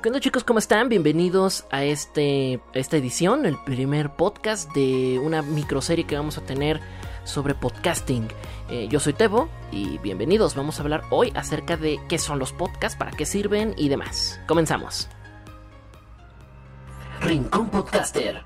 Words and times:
¿Qué 0.00 0.10
onda 0.10 0.20
chicos? 0.20 0.44
¿Cómo 0.44 0.60
están? 0.60 0.88
Bienvenidos 0.88 1.64
a, 1.72 1.82
este, 1.82 2.60
esta 2.72 2.96
edición, 2.96 3.46
el 3.46 3.56
primer 3.56 4.10
podcast 4.10 4.72
de 4.72 5.18
una 5.18 5.42
microserie 5.42 6.06
que 6.06 6.14
vamos 6.14 6.38
a 6.38 6.42
tener 6.42 6.80
sobre 7.24 7.56
podcasting. 7.56 8.28
Eh, 8.70 8.86
yo 8.88 9.00
soy 9.00 9.12
Tebo 9.12 9.48
y 9.72 9.98
bienvenidos. 9.98 10.54
Vamos 10.54 10.78
a 10.78 10.84
hablar 10.84 11.02
hoy 11.10 11.32
acerca 11.34 11.76
de 11.76 11.98
qué 12.08 12.18
son 12.18 12.38
los 12.38 12.52
podcasts, 12.52 12.96
para 12.96 13.10
qué 13.10 13.26
sirven 13.26 13.74
y 13.76 13.88
demás. 13.88 14.40
Comenzamos. 14.46 15.08
Rincón 17.20 17.68
Podcaster. 17.68 18.44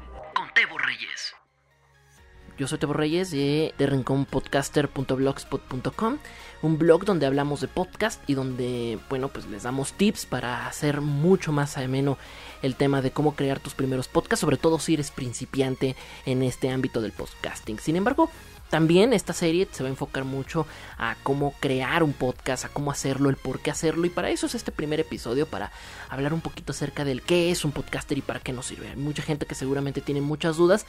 Yo 2.63 2.69
soy 2.69 2.79
Tebo 2.79 2.93
Reyes 2.93 3.33
de, 3.33 3.75
rinconpodcaster.blogspot.com, 3.77 6.19
un 6.63 6.79
blog 6.79 7.05
donde 7.05 7.27
hablamos 7.27 7.61
de 7.61 7.67
podcast 7.67 8.23
y 8.29 8.35
donde, 8.35 9.01
bueno, 9.11 9.27
pues 9.27 9.47
les 9.47 9.65
damos 9.65 9.95
tips 9.95 10.27
para 10.27 10.69
hacer 10.69 11.01
mucho 11.01 11.51
más 11.51 11.77
ameno 11.77 12.19
el 12.63 12.77
tema 12.77 13.03
de 13.03 13.11
cómo 13.11 13.35
crear 13.35 13.59
tus 13.59 13.75
primeros 13.75 14.07
podcasts, 14.07 14.43
sobre 14.43 14.59
todo 14.59 14.79
si 14.79 14.95
eres 14.95 15.11
principiante 15.11 15.97
en 16.25 16.45
este 16.45 16.71
ámbito 16.71 17.01
del 17.01 17.11
podcasting. 17.11 17.81
Sin 17.81 17.97
embargo, 17.97 18.31
también 18.73 19.13
esta 19.13 19.35
serie 19.35 19.69
se 19.71 19.83
va 19.83 19.89
a 19.89 19.91
enfocar 19.91 20.25
mucho 20.25 20.67
a 20.97 21.15
cómo 21.23 21.53
crear 21.61 22.03
un 22.03 22.15
podcast, 22.15 22.65
a 22.65 22.71
cómo 22.71 22.91
hacerlo, 22.91 23.29
el 23.29 23.37
por 23.37 23.61
qué 23.61 23.71
hacerlo. 23.71 24.07
Y 24.07 24.09
para 24.09 24.31
eso 24.31 24.47
es 24.47 24.55
este 24.55 24.73
primer 24.73 24.99
episodio, 24.99 25.47
para 25.47 25.71
hablar 26.09 26.33
un 26.33 26.41
poquito 26.41 26.73
acerca 26.73 27.05
del 27.05 27.21
qué 27.21 27.51
es 27.51 27.67
un 27.67 27.73
podcaster 27.73 28.17
y 28.17 28.23
para 28.23 28.41
qué 28.41 28.55
nos 28.55 28.65
sirve. 28.65 28.89
Hay 28.89 28.97
mucha 28.97 29.23
gente 29.23 29.45
que 29.45 29.55
seguramente 29.55 30.01
tiene 30.01 30.23
muchas 30.23 30.57
dudas 30.57 30.87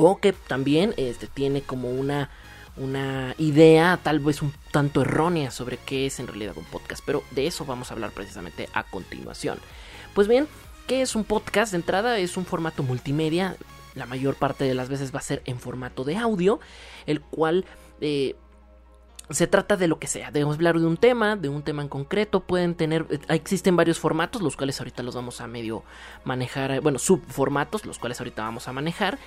o 0.00 0.18
que 0.18 0.32
también 0.32 0.94
este, 0.96 1.26
tiene 1.26 1.60
como 1.60 1.90
una, 1.90 2.30
una 2.76 3.34
idea 3.36 3.98
tal 4.00 4.20
vez 4.20 4.42
un 4.42 4.54
tanto 4.70 5.02
errónea 5.02 5.50
sobre 5.50 5.76
qué 5.76 6.06
es 6.06 6.20
en 6.20 6.28
realidad 6.28 6.56
un 6.56 6.64
podcast. 6.64 7.02
Pero 7.04 7.24
de 7.32 7.48
eso 7.48 7.66
vamos 7.66 7.90
a 7.90 7.94
hablar 7.94 8.12
precisamente 8.12 8.68
a 8.72 8.84
continuación. 8.84 9.58
Pues 10.14 10.28
bien, 10.28 10.46
¿qué 10.86 11.02
es 11.02 11.16
un 11.16 11.24
podcast? 11.24 11.72
De 11.72 11.78
entrada 11.78 12.16
es 12.18 12.36
un 12.36 12.46
formato 12.46 12.84
multimedia 12.84 13.56
la 13.94 14.06
mayor 14.06 14.36
parte 14.36 14.64
de 14.64 14.74
las 14.74 14.88
veces 14.88 15.12
va 15.12 15.18
a 15.18 15.22
ser 15.22 15.42
en 15.44 15.58
formato 15.58 16.04
de 16.04 16.16
audio, 16.16 16.60
el 17.06 17.20
cual 17.20 17.64
eh, 18.00 18.36
se 19.30 19.46
trata 19.46 19.76
de 19.76 19.88
lo 19.88 19.98
que 19.98 20.06
sea, 20.06 20.30
de 20.30 20.42
hablar 20.42 20.78
de 20.78 20.86
un 20.86 20.96
tema, 20.96 21.36
de 21.36 21.48
un 21.48 21.62
tema 21.62 21.82
en 21.82 21.88
concreto, 21.88 22.40
pueden 22.40 22.74
tener, 22.74 23.06
eh, 23.10 23.18
existen 23.28 23.76
varios 23.76 23.98
formatos, 23.98 24.42
los 24.42 24.56
cuales 24.56 24.80
ahorita 24.80 25.02
los 25.02 25.14
vamos 25.14 25.40
a 25.40 25.46
medio 25.46 25.82
manejar, 26.24 26.70
eh, 26.70 26.80
bueno, 26.80 26.98
subformatos, 26.98 27.84
los 27.84 27.98
cuales 27.98 28.20
ahorita 28.20 28.42
vamos 28.42 28.68
a 28.68 28.72
manejar, 28.72 29.18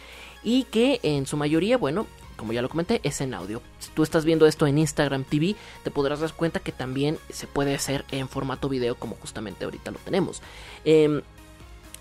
y 0.43 0.63
que 0.63 0.99
en 1.03 1.27
su 1.27 1.37
mayoría, 1.37 1.77
bueno, 1.77 2.07
como 2.35 2.53
ya 2.53 2.63
lo 2.63 2.69
comenté, 2.69 2.99
es 3.03 3.21
en 3.21 3.35
audio. 3.35 3.61
Si 3.77 3.91
tú 3.91 4.01
estás 4.01 4.25
viendo 4.25 4.47
esto 4.47 4.65
en 4.65 4.79
Instagram 4.79 5.23
TV, 5.23 5.55
te 5.83 5.91
podrás 5.91 6.21
dar 6.21 6.33
cuenta 6.33 6.59
que 6.59 6.71
también 6.71 7.19
se 7.29 7.45
puede 7.45 7.75
hacer 7.75 8.03
en 8.09 8.27
formato 8.27 8.67
video, 8.67 8.95
como 8.95 9.15
justamente 9.17 9.65
ahorita 9.65 9.91
lo 9.91 9.99
tenemos. 9.99 10.41
Eh, 10.83 11.21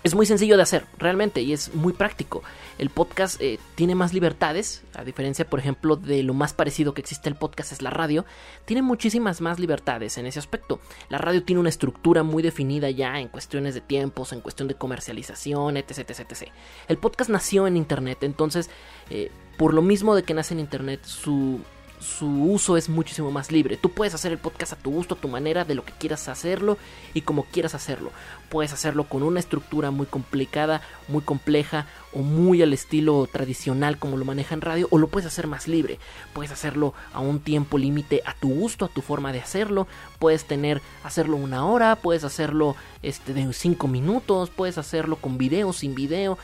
es 0.03 0.15
muy 0.15 0.25
sencillo 0.25 0.57
de 0.57 0.63
hacer, 0.63 0.85
realmente, 0.97 1.41
y 1.41 1.53
es 1.53 1.73
muy 1.75 1.93
práctico. 1.93 2.43
El 2.79 2.89
podcast 2.89 3.39
eh, 3.39 3.59
tiene 3.75 3.93
más 3.93 4.13
libertades, 4.13 4.83
a 4.95 5.03
diferencia, 5.03 5.47
por 5.47 5.59
ejemplo, 5.59 5.95
de 5.95 6.23
lo 6.23 6.33
más 6.33 6.53
parecido 6.53 6.93
que 6.93 7.01
existe 7.01 7.29
el 7.29 7.35
podcast 7.35 7.71
es 7.71 7.81
la 7.81 7.91
radio. 7.91 8.25
Tiene 8.65 8.81
muchísimas 8.81 9.41
más 9.41 9.59
libertades 9.59 10.17
en 10.17 10.25
ese 10.25 10.39
aspecto. 10.39 10.79
La 11.09 11.19
radio 11.19 11.43
tiene 11.43 11.59
una 11.59 11.69
estructura 11.69 12.23
muy 12.23 12.41
definida 12.41 12.89
ya 12.89 13.19
en 13.19 13.27
cuestiones 13.27 13.75
de 13.75 13.81
tiempos, 13.81 14.33
en 14.33 14.41
cuestión 14.41 14.67
de 14.67 14.75
comercialización, 14.75 15.77
etc. 15.77 15.99
etc, 15.99 16.19
etc. 16.21 16.51
El 16.87 16.97
podcast 16.97 17.29
nació 17.29 17.67
en 17.67 17.77
Internet, 17.77 18.19
entonces, 18.23 18.69
eh, 19.09 19.31
por 19.57 19.73
lo 19.73 19.83
mismo 19.83 20.15
de 20.15 20.23
que 20.23 20.33
nace 20.33 20.55
en 20.55 20.59
Internet, 20.59 21.01
su 21.03 21.59
su 22.01 22.27
uso 22.27 22.77
es 22.77 22.89
muchísimo 22.89 23.31
más 23.31 23.51
libre. 23.51 23.77
Tú 23.77 23.89
puedes 23.91 24.13
hacer 24.13 24.31
el 24.31 24.39
podcast 24.39 24.73
a 24.73 24.75
tu 24.75 24.91
gusto, 24.91 25.15
a 25.15 25.17
tu 25.17 25.27
manera, 25.27 25.65
de 25.65 25.75
lo 25.75 25.85
que 25.85 25.93
quieras 25.93 26.27
hacerlo 26.27 26.77
y 27.13 27.21
como 27.21 27.43
quieras 27.43 27.75
hacerlo. 27.75 28.11
Puedes 28.49 28.73
hacerlo 28.73 29.05
con 29.05 29.23
una 29.23 29.39
estructura 29.39 29.91
muy 29.91 30.07
complicada, 30.07 30.81
muy 31.07 31.21
compleja 31.21 31.87
o 32.13 32.19
muy 32.19 32.61
al 32.61 32.73
estilo 32.73 33.27
tradicional 33.31 33.97
como 33.97 34.17
lo 34.17 34.25
maneja 34.25 34.55
en 34.55 34.61
radio 34.61 34.87
o 34.89 34.97
lo 34.97 35.07
puedes 35.07 35.27
hacer 35.27 35.47
más 35.47 35.67
libre. 35.67 35.99
Puedes 36.33 36.51
hacerlo 36.51 36.93
a 37.13 37.19
un 37.19 37.39
tiempo 37.39 37.77
límite 37.77 38.21
a 38.25 38.33
tu 38.33 38.49
gusto, 38.49 38.85
a 38.85 38.89
tu 38.89 39.01
forma 39.01 39.31
de 39.31 39.39
hacerlo. 39.39 39.87
Puedes 40.19 40.45
tener 40.45 40.81
hacerlo 41.03 41.37
una 41.37 41.65
hora, 41.65 41.95
puedes 41.95 42.23
hacerlo 42.23 42.75
este 43.03 43.33
de 43.33 43.53
cinco 43.53 43.87
minutos, 43.87 44.49
puedes 44.49 44.77
hacerlo 44.77 45.17
con 45.17 45.37
video, 45.37 45.71
sin 45.71 45.93
video. 45.93 46.37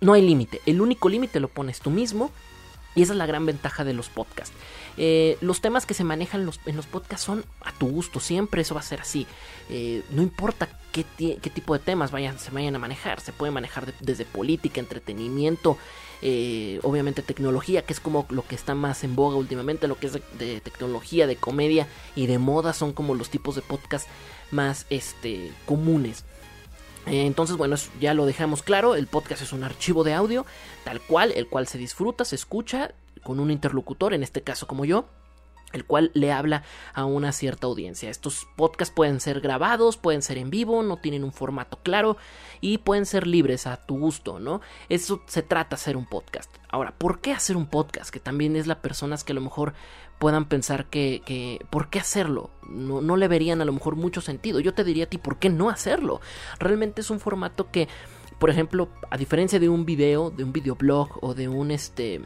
No 0.00 0.12
hay 0.12 0.20
límite. 0.20 0.60
El 0.66 0.82
único 0.82 1.08
límite 1.08 1.40
lo 1.40 1.48
pones 1.48 1.80
tú 1.80 1.90
mismo 1.90 2.30
y 2.96 3.02
esa 3.02 3.12
es 3.12 3.18
la 3.18 3.26
gran 3.26 3.46
ventaja 3.46 3.84
de 3.84 3.92
los 3.92 4.08
podcasts. 4.08 4.54
Eh, 4.96 5.36
los 5.40 5.60
temas 5.60 5.86
que 5.86 5.94
se 5.94 6.02
manejan 6.02 6.50
en 6.64 6.76
los 6.76 6.86
podcasts 6.86 7.24
son 7.24 7.44
a 7.60 7.72
tu 7.72 7.86
gusto, 7.88 8.18
siempre 8.18 8.62
eso 8.62 8.74
va 8.74 8.80
a 8.80 8.84
ser 8.84 9.00
así. 9.00 9.26
Eh, 9.68 10.02
no 10.10 10.22
importa 10.22 10.68
qué, 10.90 11.04
tipo 11.54 11.74
de 11.74 11.80
temas 11.80 12.10
vayan, 12.10 12.38
se 12.38 12.50
vayan 12.50 12.74
a 12.74 12.78
manejar, 12.78 13.20
se 13.20 13.32
puede 13.32 13.52
manejar 13.52 13.92
desde 14.00 14.24
política, 14.24 14.80
entretenimiento, 14.80 15.76
eh, 16.22 16.80
obviamente 16.82 17.20
tecnología, 17.22 17.82
que 17.82 17.92
es 17.92 18.00
como 18.00 18.26
lo 18.30 18.46
que 18.46 18.54
está 18.54 18.74
más 18.74 19.04
en 19.04 19.14
boga 19.14 19.36
últimamente, 19.36 19.88
lo 19.88 19.98
que 19.98 20.06
es 20.06 20.14
de, 20.14 20.60
tecnología, 20.62 21.26
de 21.26 21.36
comedia 21.36 21.86
y 22.14 22.26
de 22.26 22.38
moda 22.38 22.72
son 22.72 22.94
como 22.94 23.14
los 23.14 23.28
tipos 23.28 23.54
de 23.54 23.62
podcast 23.62 24.08
más 24.50 24.86
este, 24.88 25.52
comunes. 25.66 26.24
Entonces, 27.06 27.56
bueno, 27.56 27.76
ya 28.00 28.14
lo 28.14 28.26
dejamos 28.26 28.62
claro, 28.62 28.96
el 28.96 29.06
podcast 29.06 29.42
es 29.42 29.52
un 29.52 29.62
archivo 29.62 30.02
de 30.02 30.14
audio, 30.14 30.44
tal 30.84 31.00
cual, 31.00 31.32
el 31.32 31.46
cual 31.46 31.68
se 31.68 31.78
disfruta, 31.78 32.24
se 32.24 32.34
escucha 32.34 32.94
con 33.22 33.38
un 33.38 33.50
interlocutor, 33.50 34.12
en 34.12 34.22
este 34.22 34.42
caso 34.42 34.66
como 34.66 34.84
yo, 34.84 35.06
el 35.72 35.84
cual 35.84 36.10
le 36.14 36.32
habla 36.32 36.64
a 36.94 37.04
una 37.04 37.32
cierta 37.32 37.66
audiencia. 37.66 38.10
Estos 38.10 38.46
podcasts 38.56 38.94
pueden 38.94 39.20
ser 39.20 39.40
grabados, 39.40 39.96
pueden 39.96 40.22
ser 40.22 40.38
en 40.38 40.50
vivo, 40.50 40.82
no 40.82 40.96
tienen 40.96 41.22
un 41.24 41.32
formato 41.32 41.78
claro 41.82 42.16
y 42.60 42.78
pueden 42.78 43.06
ser 43.06 43.26
libres 43.26 43.66
a 43.66 43.76
tu 43.76 43.98
gusto, 43.98 44.40
¿no? 44.40 44.60
Eso 44.88 45.22
se 45.26 45.42
trata 45.42 45.70
de 45.70 45.80
hacer 45.80 45.96
un 45.96 46.06
podcast. 46.06 46.50
Ahora, 46.68 46.92
¿por 46.96 47.20
qué 47.20 47.32
hacer 47.32 47.56
un 47.56 47.66
podcast? 47.66 48.10
Que 48.10 48.20
también 48.20 48.56
es 48.56 48.66
la 48.66 48.80
personas 48.80 49.22
que 49.22 49.32
a 49.32 49.34
lo 49.34 49.40
mejor 49.40 49.74
puedan 50.18 50.46
pensar 50.46 50.86
que, 50.86 51.22
que 51.24 51.64
¿por 51.70 51.90
qué 51.90 51.98
hacerlo? 51.98 52.50
No, 52.68 53.00
no 53.00 53.16
le 53.16 53.28
verían 53.28 53.60
a 53.60 53.64
lo 53.64 53.72
mejor 53.72 53.96
mucho 53.96 54.20
sentido. 54.20 54.60
Yo 54.60 54.74
te 54.74 54.84
diría 54.84 55.04
a 55.04 55.08
ti, 55.08 55.18
¿por 55.18 55.38
qué 55.38 55.48
no 55.50 55.70
hacerlo? 55.70 56.20
Realmente 56.58 57.00
es 57.00 57.10
un 57.10 57.20
formato 57.20 57.70
que, 57.70 57.88
por 58.38 58.50
ejemplo, 58.50 58.88
a 59.10 59.16
diferencia 59.16 59.58
de 59.58 59.68
un 59.68 59.84
video, 59.84 60.30
de 60.30 60.44
un 60.44 60.52
videoblog 60.52 61.22
o 61.22 61.34
de 61.34 61.48
un 61.48 61.70
este 61.70 62.22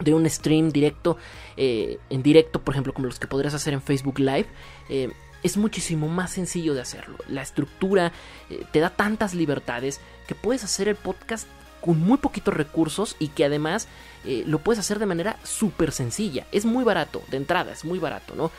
de 0.00 0.12
un 0.12 0.28
stream 0.28 0.70
directo, 0.70 1.16
eh, 1.56 1.98
en 2.10 2.22
directo, 2.22 2.60
por 2.60 2.74
ejemplo, 2.74 2.92
como 2.92 3.06
los 3.06 3.18
que 3.18 3.26
podrías 3.26 3.54
hacer 3.54 3.72
en 3.72 3.80
Facebook 3.80 4.18
Live, 4.18 4.46
eh, 4.90 5.10
es 5.42 5.56
muchísimo 5.56 6.08
más 6.08 6.32
sencillo 6.32 6.74
de 6.74 6.80
hacerlo. 6.80 7.16
La 7.28 7.42
estructura 7.42 8.12
eh, 8.50 8.64
te 8.72 8.80
da 8.80 8.90
tantas 8.90 9.34
libertades 9.34 10.00
que 10.26 10.34
puedes 10.34 10.64
hacer 10.64 10.88
el 10.88 10.96
podcast 10.96 11.48
con 11.86 11.98
muy 12.00 12.18
poquitos 12.18 12.52
recursos 12.52 13.16
y 13.18 13.28
que 13.28 13.44
además 13.46 13.88
lo 14.24 14.58
puedes 14.58 14.80
hacer 14.80 14.98
de 14.98 15.06
manera 15.06 15.38
súper 15.44 15.92
sencilla. 15.92 16.46
Es 16.52 16.64
muy 16.64 16.84
barato, 16.84 17.22
de 17.30 17.36
entrada, 17.38 17.72
es 17.72 17.84
muy 17.84 17.98
barato, 17.98 18.34
¿no? 18.34 18.50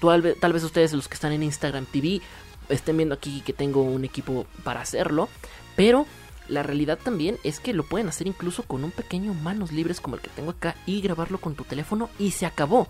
tal, 0.00 0.22
vez, 0.22 0.38
tal 0.38 0.52
vez 0.52 0.62
ustedes, 0.62 0.92
los 0.92 1.08
que 1.08 1.14
están 1.14 1.32
en 1.32 1.42
Instagram 1.42 1.86
TV, 1.86 2.20
estén 2.68 2.96
viendo 2.96 3.14
aquí 3.14 3.40
que 3.40 3.52
tengo 3.52 3.82
un 3.82 4.04
equipo 4.04 4.46
para 4.62 4.82
hacerlo, 4.82 5.28
pero 5.74 6.06
la 6.48 6.62
realidad 6.62 6.98
también 7.02 7.38
es 7.42 7.58
que 7.58 7.72
lo 7.72 7.84
pueden 7.84 8.08
hacer 8.08 8.26
incluso 8.26 8.64
con 8.64 8.84
un 8.84 8.90
pequeño 8.90 9.32
manos 9.32 9.72
libres 9.72 10.00
como 10.00 10.16
el 10.16 10.22
que 10.22 10.28
tengo 10.28 10.50
acá 10.50 10.76
y 10.84 11.00
grabarlo 11.00 11.40
con 11.40 11.54
tu 11.54 11.64
teléfono 11.64 12.10
y 12.18 12.32
se 12.32 12.44
acabó. 12.44 12.88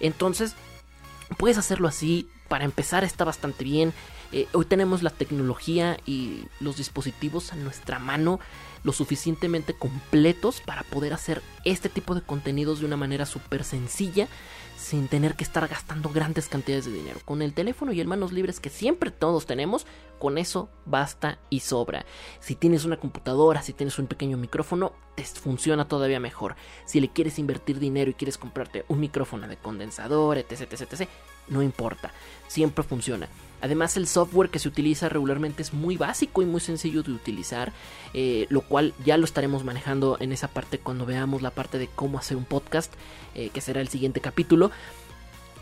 Entonces, 0.00 0.54
puedes 1.36 1.58
hacerlo 1.58 1.86
así. 1.86 2.28
Para 2.48 2.64
empezar 2.64 3.04
está 3.04 3.24
bastante 3.24 3.64
bien. 3.64 3.92
Eh, 4.32 4.46
hoy 4.52 4.64
tenemos 4.64 5.02
la 5.02 5.10
tecnología 5.10 5.98
y 6.04 6.44
los 6.60 6.76
dispositivos 6.76 7.52
a 7.52 7.56
nuestra 7.56 7.98
mano 7.98 8.40
lo 8.84 8.92
suficientemente 8.92 9.74
completos 9.74 10.60
para 10.60 10.82
poder 10.82 11.12
hacer 11.12 11.42
este 11.64 11.88
tipo 11.88 12.14
de 12.14 12.22
contenidos 12.22 12.80
de 12.80 12.86
una 12.86 12.96
manera 12.96 13.26
súper 13.26 13.64
sencilla 13.64 14.28
sin 14.78 15.08
tener 15.08 15.34
que 15.34 15.42
estar 15.42 15.66
gastando 15.66 16.08
grandes 16.08 16.48
cantidades 16.48 16.86
de 16.86 16.92
dinero. 16.92 17.18
Con 17.24 17.42
el 17.42 17.52
teléfono 17.52 17.92
y 17.92 18.00
el 18.00 18.06
manos 18.06 18.32
libres 18.32 18.60
que 18.60 18.70
siempre 18.70 19.10
todos 19.10 19.44
tenemos, 19.44 19.86
con 20.18 20.38
eso 20.38 20.68
basta 20.86 21.38
y 21.50 21.60
sobra. 21.60 22.06
Si 22.40 22.54
tienes 22.54 22.84
una 22.84 22.96
computadora, 22.96 23.60
si 23.60 23.72
tienes 23.72 23.98
un 23.98 24.06
pequeño 24.06 24.36
micrófono, 24.36 24.92
te 25.16 25.24
funciona 25.24 25.88
todavía 25.88 26.20
mejor. 26.20 26.54
Si 26.86 27.00
le 27.00 27.08
quieres 27.08 27.40
invertir 27.40 27.80
dinero 27.80 28.10
y 28.10 28.14
quieres 28.14 28.38
comprarte 28.38 28.84
un 28.88 29.00
micrófono 29.00 29.48
de 29.48 29.56
condensador, 29.56 30.38
etc, 30.38 30.72
etc, 30.72 30.92
etc, 30.92 31.08
no 31.48 31.62
importa, 31.62 32.12
siempre 32.46 32.84
funciona. 32.84 33.28
Además 33.60 33.96
el 33.96 34.06
software 34.06 34.50
que 34.50 34.58
se 34.58 34.68
utiliza 34.68 35.08
regularmente 35.08 35.62
es 35.62 35.72
muy 35.72 35.96
básico 35.96 36.42
y 36.42 36.46
muy 36.46 36.60
sencillo 36.60 37.02
de 37.02 37.12
utilizar, 37.12 37.72
eh, 38.14 38.46
lo 38.50 38.60
cual 38.60 38.94
ya 39.04 39.16
lo 39.16 39.24
estaremos 39.24 39.64
manejando 39.64 40.16
en 40.20 40.32
esa 40.32 40.48
parte 40.48 40.78
cuando 40.78 41.06
veamos 41.06 41.42
la 41.42 41.50
parte 41.50 41.78
de 41.78 41.88
cómo 41.88 42.18
hacer 42.18 42.36
un 42.36 42.44
podcast, 42.44 42.92
eh, 43.34 43.50
que 43.50 43.60
será 43.60 43.80
el 43.80 43.88
siguiente 43.88 44.20
capítulo. 44.20 44.70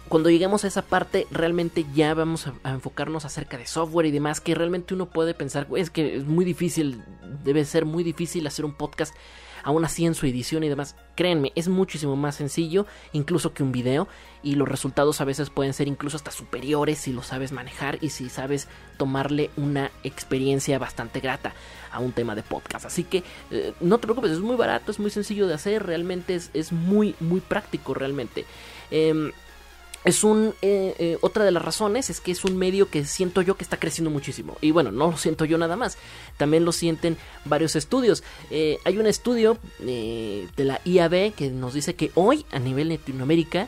Cuando 0.09 0.31
lleguemos 0.31 0.65
a 0.65 0.69
esa 0.69 0.83
parte, 0.83 1.27
realmente 1.33 1.85
ya 1.95 2.15
vamos 2.15 2.47
a, 2.63 2.71
enfocarnos 2.71 3.25
acerca 3.25 3.59
de 3.59 3.67
software 3.67 4.07
y 4.07 4.13
demás, 4.13 4.41
que 4.41 4.55
realmente 4.55 4.95
uno 4.95 5.07
puede 5.07 5.35
pensar, 5.35 5.67
es 5.77 5.91
que 5.91 6.17
es 6.17 6.25
muy 6.25 6.45
difícil, 6.45 7.03
debe 7.43 7.65
ser 7.65 7.87
muy 7.87 8.05
difícil 8.05 8.47
hacer 8.47 8.65
un 8.65 8.75
podcast 8.75 9.17
aún 9.67 9.85
así 9.85 10.07
en 10.07 10.15
su 10.15 10.27
edición 10.27 10.63
y 10.63 10.69
demás, 10.69 10.95
créanme, 11.17 11.51
es 11.57 11.67
muchísimo 11.67 12.15
más 12.15 12.37
sencillo 12.37 12.87
incluso 13.13 13.53
que 13.53 13.65
un 13.65 13.73
video 13.73 14.07
y 14.45 14.55
los 14.55 14.69
resultados 14.69 15.21
a 15.21 15.25
veces 15.25 15.51
pueden 15.51 15.73
ser 15.73 15.89
incluso 15.89 16.17
hasta 16.17 16.31
superiores 16.31 16.99
si 16.99 17.13
lo 17.13 17.25
sabes 17.25 17.51
manejar 17.51 17.99
y 18.01 18.11
si 18.11 18.29
sabes 18.29 18.69
tomarle 18.97 19.51
una 19.57 19.91
experiencia 20.05 20.79
bastante 20.79 21.19
grata 21.19 21.53
a 21.91 21.99
un 21.99 22.13
tema 22.13 22.37
de 22.37 22.45
podcast. 22.45 22.87
Así 22.87 23.03
que 23.03 23.25
eh, 23.51 23.73
no 23.81 23.99
te 23.99 24.07
preocupes, 24.07 24.31
es 24.31 24.41
muy 24.41 24.55
barato, 24.55 24.93
es 24.93 25.01
muy 25.01 25.11
sencillo 25.11 25.49
de 25.49 25.55
hacer, 25.55 25.85
realmente 25.85 26.37
es, 26.37 26.51
es 26.55 26.71
muy, 26.71 27.17
muy 27.19 27.41
práctico 27.41 27.93
realmente. 27.93 28.45
Eh, 28.93 29.33
es 30.07 30.23
un 30.23 30.55
eh, 30.63 30.95
eh, 30.99 31.19
otra 31.21 31.45
de 31.45 31.51
las 31.51 31.65
razones 31.65 32.11
es 32.11 32.21
que 32.21 32.31
es 32.31 32.45
un 32.45 32.57
medio 32.57 32.89
que 32.89 33.05
siento 33.05 33.43
yo 33.43 33.57
que 33.57 33.65
está 33.65 33.77
creciendo 33.77 34.09
muchísimo. 34.09 34.57
Y 34.61 34.71
bueno 34.71 34.93
no 34.93 35.11
lo 35.11 35.17
siento 35.19 35.45
yo 35.45 35.59
nada 35.59 35.77
más 35.77 35.99
también 36.37 36.65
lo 36.65 36.71
sienten 36.71 37.17
varios 37.45 37.75
estudios. 37.75 38.23
Eh, 38.51 38.79
hay 38.85 38.99
un 38.99 39.07
estudio 39.07 39.59
de 39.81 40.49
la 40.57 40.81
IAB 40.85 41.35
que 41.35 41.51
nos 41.51 41.75
dice 41.75 41.97
que 41.97 42.13
hoy 42.15 42.47
a 42.53 42.61
nivel 42.61 42.89
Latinoamérica 42.89 43.67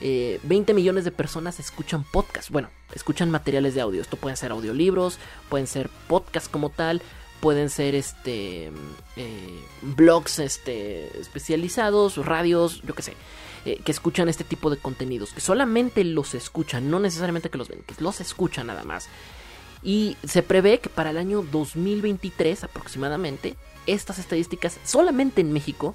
20 0.00 0.72
millones 0.72 1.04
de 1.04 1.10
personas 1.10 1.58
escuchan 1.58 2.04
podcast. 2.04 2.50
Bueno 2.50 2.70
escuchan 2.94 3.30
materiales 3.30 3.74
de 3.74 3.80
audio. 3.80 4.00
Esto 4.00 4.16
pueden 4.16 4.36
ser 4.36 4.52
audiolibros 4.52 5.18
pueden 5.48 5.66
ser 5.66 5.90
podcasts 6.06 6.48
como 6.48 6.70
tal 6.70 7.02
pueden 7.40 7.70
ser 7.70 7.94
este 7.94 8.70
blogs 9.82 10.38
este 10.38 11.18
especializados 11.18 12.16
radios 12.24 12.82
yo 12.82 12.94
qué 12.94 13.02
sé 13.02 13.14
eh, 13.66 13.78
que 13.84 13.92
escuchan 13.92 14.30
este 14.30 14.42
tipo 14.42 14.70
de 14.70 14.78
contenidos, 14.78 15.34
que 15.34 15.42
solamente 15.42 16.02
los 16.02 16.32
escuchan, 16.32 16.90
no 16.90 16.98
necesariamente 16.98 17.50
que 17.50 17.58
los 17.58 17.68
ven, 17.68 17.82
que 17.86 17.94
los 18.02 18.18
escuchan 18.22 18.68
nada 18.68 18.84
más. 18.84 19.10
Y 19.82 20.16
se 20.26 20.42
prevé 20.42 20.78
que 20.78 20.88
para 20.88 21.10
el 21.10 21.18
año 21.18 21.42
2023 21.42 22.64
aproximadamente, 22.64 23.56
estas 23.86 24.18
estadísticas 24.18 24.78
solamente 24.84 25.42
en 25.42 25.52
México 25.52 25.94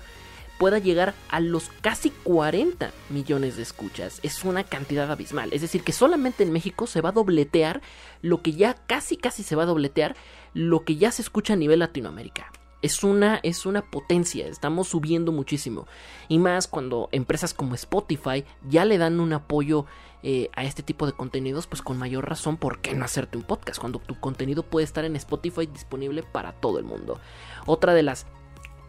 pueda 0.59 0.77
llegar 0.77 1.15
a 1.30 1.39
los 1.39 1.71
casi 1.81 2.12
40 2.12 2.92
millones 3.09 3.57
de 3.57 3.63
escuchas. 3.63 4.19
Es 4.21 4.44
una 4.44 4.63
cantidad 4.63 5.12
abismal. 5.12 5.51
Es 5.51 5.62
decir, 5.62 5.81
que 5.81 5.92
solamente 5.92 6.44
en 6.44 6.51
México 6.51 6.86
se 6.86 7.01
va 7.01 7.09
a 7.09 7.13
dobletear 7.13 7.81
lo 8.21 8.44
que 8.44 8.53
ya 8.53 8.75
casi 8.75 9.18
casi 9.18 9.42
se 9.42 9.56
va 9.56 9.63
a 9.63 9.68
dobletear 9.68 10.15
lo 10.56 10.84
que 10.84 10.96
ya 10.96 11.12
se 11.12 11.22
escucha 11.22 11.54
a 11.54 11.57
nivel 11.57 11.80
Latinoamérica 11.80 12.52
es 12.81 13.04
una, 13.04 13.40
es 13.42 13.66
una 13.66 13.81
potencia, 13.81 14.48
estamos 14.48 14.90
subiendo 14.90 15.31
muchísimo. 15.31 15.88
Y 16.28 16.38
más 16.38 16.68
cuando 16.68 17.10
empresas 17.12 17.54
como 17.54 17.74
Spotify 17.74 18.46
ya 18.69 18.86
le 18.86 19.00
dan 19.00 19.19
un 19.19 19.34
apoyo 19.34 19.86
eh, 20.22 20.50
a 20.56 20.63
este 20.66 20.84
tipo 20.84 21.07
de 21.07 21.13
contenidos, 21.13 21.66
pues 21.66 21.81
con 21.81 21.98
mayor 21.98 22.30
razón, 22.30 22.57
¿por 22.57 22.81
qué 22.81 22.94
no 22.94 23.04
hacerte 23.04 23.38
un 23.38 23.44
podcast? 23.44 23.80
Cuando 23.80 23.98
tu 24.00 24.19
contenido 24.19 24.62
puede 24.62 24.84
estar 24.84 25.04
en 25.04 25.16
Spotify 25.16 25.66
disponible 25.66 26.22
para 26.22 26.52
todo 26.52 26.78
el 26.78 26.86
mundo. 26.86 27.19
Otra 27.66 27.96
de 27.96 28.04
las 28.04 28.28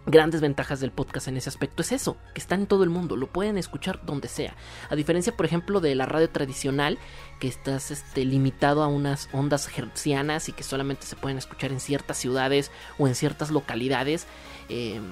grandes 0.06 0.40
ventajas 0.40 0.80
del 0.80 0.92
podcast 0.92 1.28
en 1.28 1.36
ese 1.36 1.48
aspecto 1.48 1.82
es 1.82 1.92
eso, 1.92 2.16
que 2.32 2.40
está 2.40 2.54
en 2.54 2.66
todo 2.66 2.84
el 2.84 2.90
mundo, 2.90 3.16
lo 3.16 3.26
pueden 3.26 3.58
escuchar 3.58 4.00
donde 4.06 4.28
sea. 4.28 4.54
A 4.88 4.94
diferencia, 4.94 5.36
por 5.36 5.46
ejemplo, 5.46 5.80
de 5.80 5.94
la 5.94 6.06
radio 6.06 6.30
tradicional, 6.30 6.98
que 7.40 7.48
estás 7.48 7.90
este, 7.90 8.24
limitado 8.24 8.82
a 8.82 8.86
unas 8.86 9.28
ondas 9.32 9.68
hertzianas 9.76 10.48
y 10.48 10.52
que 10.52 10.62
solamente 10.62 11.06
se 11.06 11.16
pueden 11.16 11.38
escuchar 11.38 11.72
en 11.72 11.80
ciertas 11.80 12.16
ciudades 12.16 12.70
o 12.98 13.08
en 13.08 13.14
ciertas 13.16 13.50
localidades 13.50 14.26
em, 14.68 15.02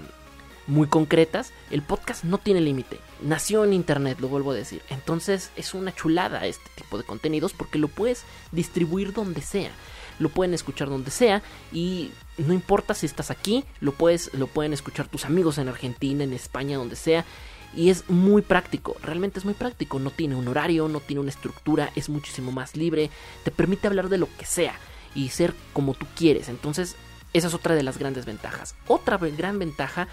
muy 0.67 0.87
concretas, 0.87 1.53
el 1.71 1.83
podcast 1.83 2.25
no 2.25 2.39
tiene 2.39 2.61
límite. 2.61 2.99
Nació 3.21 3.65
en 3.65 3.73
internet, 3.73 4.19
lo 4.21 4.29
vuelvo 4.29 4.53
a 4.53 4.55
decir. 4.55 4.81
Entonces 4.89 5.51
es 5.57 5.75
una 5.75 5.95
chulada 5.95 6.47
este 6.47 6.71
tipo 6.77 6.97
de 6.97 7.05
contenidos 7.05 7.53
porque 7.53 7.79
lo 7.79 7.89
puedes 7.89 8.25
distribuir 8.53 9.13
donde 9.13 9.43
sea 9.43 9.73
lo 10.19 10.29
pueden 10.29 10.55
escuchar 10.55 10.89
donde 10.89 11.11
sea 11.11 11.43
y 11.73 12.11
no 12.39 12.53
importa 12.53 12.95
si 12.95 13.07
estás 13.07 13.31
aquí, 13.31 13.65
lo 13.81 13.93
puedes 13.93 14.33
lo 14.35 14.47
pueden 14.47 14.73
escuchar 14.73 15.09
tus 15.09 15.25
amigos 15.25 15.59
en 15.59 15.69
Argentina, 15.69 16.25
en 16.25 16.33
España, 16.33 16.79
donde 16.79 16.97
sea. 16.97 17.25
Y 17.77 17.91
es 17.91 18.09
muy 18.09 18.43
práctico, 18.43 18.97
realmente 19.03 19.41
es 19.41 19.45
muy 19.45 19.55
práctico, 19.55 19.99
no 19.99 20.11
tiene 20.11 20.37
un 20.37 20.47
horario, 20.47 20.87
no 20.87 21.01
tiene 21.01 21.21
una 21.21 21.31
estructura, 21.31 21.91
es 21.97 22.09
muchísimo 22.09 22.53
más 22.53 22.77
libre, 22.77 23.11
te 23.43 23.51
permite 23.51 23.89
hablar 23.89 24.09
de 24.09 24.19
lo 24.19 24.29
que 24.39 24.47
sea 24.47 24.77
y 25.15 25.31
ser 25.31 25.55
como 25.73 25.95
tú 25.95 26.07
quieres. 26.15 26.49
Entonces, 26.49 26.95
esa 27.33 27.49
es 27.49 27.55
otra 27.55 27.75
de 27.75 27.83
las 27.83 27.99
grandes 27.99 28.27
ventajas. 28.27 28.77
Otra 28.87 29.19
gran 29.19 29.59
ventaja 29.59 30.07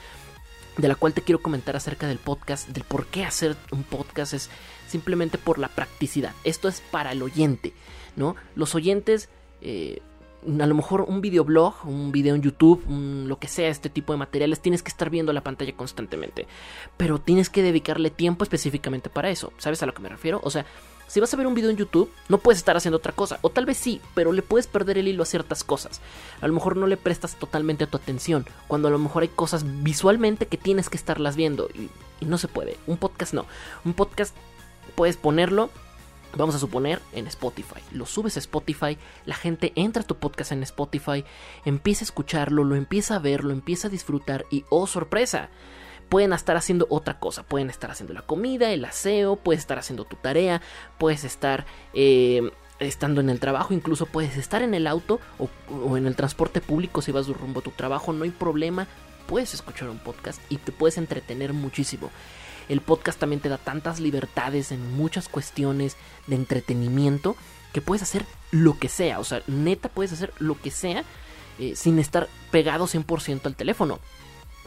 de 0.78 0.88
la 0.88 0.96
cual 0.96 1.14
te 1.14 1.22
quiero 1.22 1.42
comentar 1.42 1.76
acerca 1.76 2.08
del 2.08 2.18
podcast, 2.18 2.70
del 2.70 2.84
por 2.84 3.06
qué 3.06 3.24
hacer 3.26 3.56
un 3.72 3.84
podcast 3.84 4.34
es 4.34 4.50
simplemente 4.88 5.38
por 5.38 5.60
la 5.60 5.68
practicidad. 5.68 6.34
Esto 6.44 6.68
es 6.68 6.82
para 6.92 7.12
el 7.12 7.22
oyente, 7.22 7.74
¿no? 8.16 8.36
Los 8.56 8.74
oyentes 8.74 9.30
eh, 9.62 10.02
a 10.44 10.66
lo 10.66 10.76
mejor 10.76 11.02
un 11.02 11.22
videoblog, 11.22 11.76
un 11.86 12.12
video 12.12 12.36
en 12.36 12.42
YouTube, 12.42 12.84
lo 12.88 13.38
que 13.38 13.48
sea, 13.48 13.70
este 13.70 13.90
tipo 13.90 14.14
de 14.14 14.18
materiales, 14.18 14.60
tienes 14.60 14.82
que 14.82 14.90
estar 14.90 15.10
viendo 15.10 15.34
la 15.34 15.42
pantalla 15.42 15.74
constantemente. 15.74 16.48
Pero 16.98 17.20
tienes 17.20 17.50
que 17.50 17.62
dedicarle 17.62 18.10
tiempo 18.10 18.44
específicamente 18.44 19.10
para 19.10 19.30
eso. 19.30 19.54
¿Sabes 19.58 19.84
a 19.84 19.86
lo 19.86 19.94
que 19.94 20.02
me 20.02 20.10
refiero? 20.10 20.42
O 20.44 20.50
sea, 20.50 20.66
si 21.08 21.20
vas 21.20 21.34
a 21.34 21.38
ver 21.38 21.46
un 21.46 21.54
video 21.54 21.70
en 21.70 21.78
YouTube, 21.78 22.12
no 22.30 22.38
puedes 22.38 22.58
estar 22.58 22.76
haciendo 22.76 22.98
otra 22.98 23.12
cosa. 23.12 23.38
O 23.42 23.50
tal 23.50 23.66
vez 23.66 23.78
sí, 23.78 24.02
pero 24.16 24.32
le 24.32 24.42
puedes 24.42 24.66
perder 24.66 24.98
el 24.98 25.08
hilo 25.08 25.24
a 25.24 25.28
ciertas 25.28 25.64
cosas. 25.64 26.02
A 26.40 26.48
lo 26.48 26.54
mejor 26.54 26.76
no 26.78 26.88
le 26.88 26.98
prestas 26.98 27.36
totalmente 27.36 27.86
tu 27.86 27.98
atención. 27.98 28.46
Cuando 28.68 28.88
a 28.88 28.92
lo 28.92 28.98
mejor 28.98 29.24
hay 29.24 29.30
cosas 29.30 29.64
visualmente 29.84 30.48
que 30.48 30.58
tienes 30.58 30.90
que 30.90 30.98
estarlas 30.98 31.36
viendo. 31.36 31.70
Y, 31.76 31.90
y 32.20 32.26
no 32.26 32.38
se 32.38 32.48
puede. 32.48 32.78
Un 32.88 32.98
podcast 32.98 33.34
no. 33.34 33.46
Un 33.86 33.94
podcast 33.94 34.36
puedes 34.96 35.18
ponerlo 35.18 35.70
Vamos 36.38 36.56
a 36.56 36.60
suponer 36.60 37.02
en 37.12 37.28
Spotify. 37.28 37.82
Lo 37.92 38.06
subes 38.06 38.38
a 38.38 38.40
Spotify, 38.40 38.98
la 39.26 39.36
gente 39.36 39.74
entra 39.76 40.04
a 40.04 40.08
tu 40.08 40.16
podcast 40.16 40.54
en 40.54 40.64
Spotify, 40.64 41.26
empieza 41.66 42.04
a 42.04 42.08
escucharlo, 42.08 42.64
lo 42.64 42.76
empieza 42.76 43.16
a 43.16 43.20
ver, 43.20 43.44
lo 43.44 43.52
empieza 43.52 43.88
a 43.88 43.92
disfrutar 43.92 44.46
y 44.50 44.64
oh 44.70 44.88
sorpresa, 44.88 45.50
pueden 46.12 46.34
estar 46.34 46.58
haciendo 46.58 46.88
otra 46.90 47.20
cosa. 47.20 47.44
Pueden 47.44 47.70
estar 47.70 47.92
haciendo 47.92 48.14
la 48.14 48.22
comida, 48.22 48.72
el 48.72 48.86
aseo, 48.86 49.36
puedes 49.36 49.62
estar 49.62 49.78
haciendo 49.78 50.06
tu 50.06 50.16
tarea, 50.16 50.62
puedes 50.98 51.24
estar 51.24 51.66
eh, 51.94 52.52
estando 52.80 53.22
en 53.22 53.30
el 53.30 53.40
trabajo, 53.40 53.74
incluso 53.74 54.06
puedes 54.06 54.38
estar 54.38 54.62
en 54.62 54.74
el 54.74 54.88
auto 54.88 55.20
o, 55.38 55.50
o, 55.86 55.98
en 55.98 56.08
el 56.08 56.16
transporte 56.16 56.62
público 56.62 57.02
si 57.02 57.12
vas 57.12 57.28
rumbo 57.28 57.60
a 57.60 57.64
tu 57.64 57.72
trabajo, 57.72 58.14
no 58.14 58.24
hay 58.24 58.32
problema. 58.32 58.88
Puedes 59.28 59.54
escuchar 59.54 59.90
un 59.90 60.00
podcast 60.00 60.42
y 60.50 60.58
te 60.58 60.72
puedes 60.72 60.98
entretener 60.98 61.54
muchísimo. 61.54 62.10
El 62.72 62.80
podcast 62.80 63.20
también 63.20 63.42
te 63.42 63.50
da 63.50 63.58
tantas 63.58 64.00
libertades 64.00 64.72
en 64.72 64.96
muchas 64.96 65.28
cuestiones 65.28 65.98
de 66.28 66.38
entretenimiento 66.38 67.36
que 67.74 67.82
puedes 67.82 68.02
hacer 68.02 68.26
lo 68.50 68.80
que 68.80 68.88
sea. 68.88 69.20
O 69.20 69.26
sea, 69.26 69.44
neta 69.46 69.90
puedes 69.90 70.14
hacer 70.14 70.34
lo 70.40 70.58
que 70.58 70.72
sea 70.72 71.04
eh, 71.60 71.76
sin 71.76 72.00
estar 72.00 72.30
pegado 72.50 72.88
100% 72.88 73.46
al 73.46 73.58
teléfono. 73.58 74.00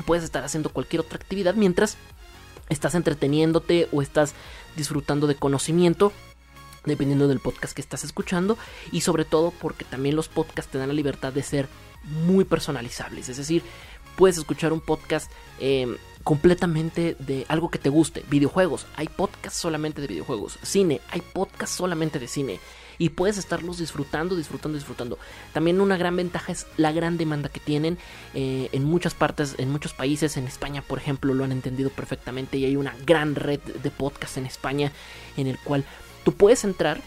Puedes 0.05 0.23
estar 0.23 0.45
haciendo 0.45 0.69
cualquier 0.69 1.01
otra 1.01 1.17
actividad 1.17 1.55
mientras 1.55 1.97
estás 2.69 2.95
entreteniéndote 2.95 3.89
o 3.91 4.03
estás 4.03 4.35
disfrutando 4.77 5.27
de 5.27 5.37
conocimiento 5.37 6.13
dependiendo 6.85 7.27
del 7.27 7.41
podcast 7.41 7.75
que 7.75 7.81
estás 7.81 8.05
escuchando 8.05 8.59
y 8.93 9.01
sobre 9.01 9.25
todo 9.25 9.51
porque 9.51 9.87
también 9.87 10.15
los 10.15 10.29
podcasts 10.29 10.71
te 10.71 10.77
dan 10.77 10.89
la 10.89 10.95
libertad 10.95 11.33
de 11.33 11.43
ser 11.43 11.71
muy 12.05 12.45
personalizables, 12.45 13.31
es 13.31 13.39
decir, 13.39 13.63
puedes 14.17 14.37
escuchar 14.37 14.75
un 14.75 14.81
podcast 14.81 15.31
em, 15.59 15.97
completamente 16.25 17.17
de 17.19 17.45
algo 17.49 17.71
que 17.71 17.79
te 17.79 17.91
guste. 17.91 18.25
Videojuegos, 18.29 18.87
hay 18.97 19.09
podcasts 19.09 19.59
solamente 19.59 20.01
de 20.01 20.09
videojuegos. 20.09 20.59
Cine, 20.63 21.01
hay 21.11 21.21
podcasts 21.21 21.77
solamente 21.77 22.19
de 22.19 22.27
cine. 22.29 22.61
Y 22.97 23.11
puedes 23.11 23.39
estarlos 23.39 23.79
disfrutando, 23.79 24.37
disfrutando, 24.37 24.77
disfrutando. 24.77 25.19
También 25.53 25.81
una 25.81 25.97
gran 25.97 26.17
ventaja 26.17 26.53
es 26.53 26.67
la 26.77 26.93
gran 26.93 27.19
demanda 27.19 27.49
que 27.49 27.61
tienen 27.61 27.99
eh, 28.35 28.69
en 28.73 28.85
muchas 28.85 29.15
partes, 29.15 29.57
en 29.59 29.71
muchos 29.71 29.93
países. 29.93 30.37
En 30.37 30.47
España, 30.47 30.81
por 30.81 30.99
ejemplo, 30.99 31.35
lo 31.35 31.45
han 31.45 31.53
entendido 31.53 31.91
perfectamente. 31.91 32.57
Y 32.57 32.65
hay 32.65 32.77
una 32.77 32.95
gran 33.05 33.35
red 33.35 33.61
de 33.61 33.91
podcasts 33.91 34.37
en 34.37 34.47
España 34.47 34.93
en 35.37 35.49
el 35.49 35.59
cual 35.59 35.85
tú 36.25 36.33
puedes 36.33 36.65
entrar 36.65 37.01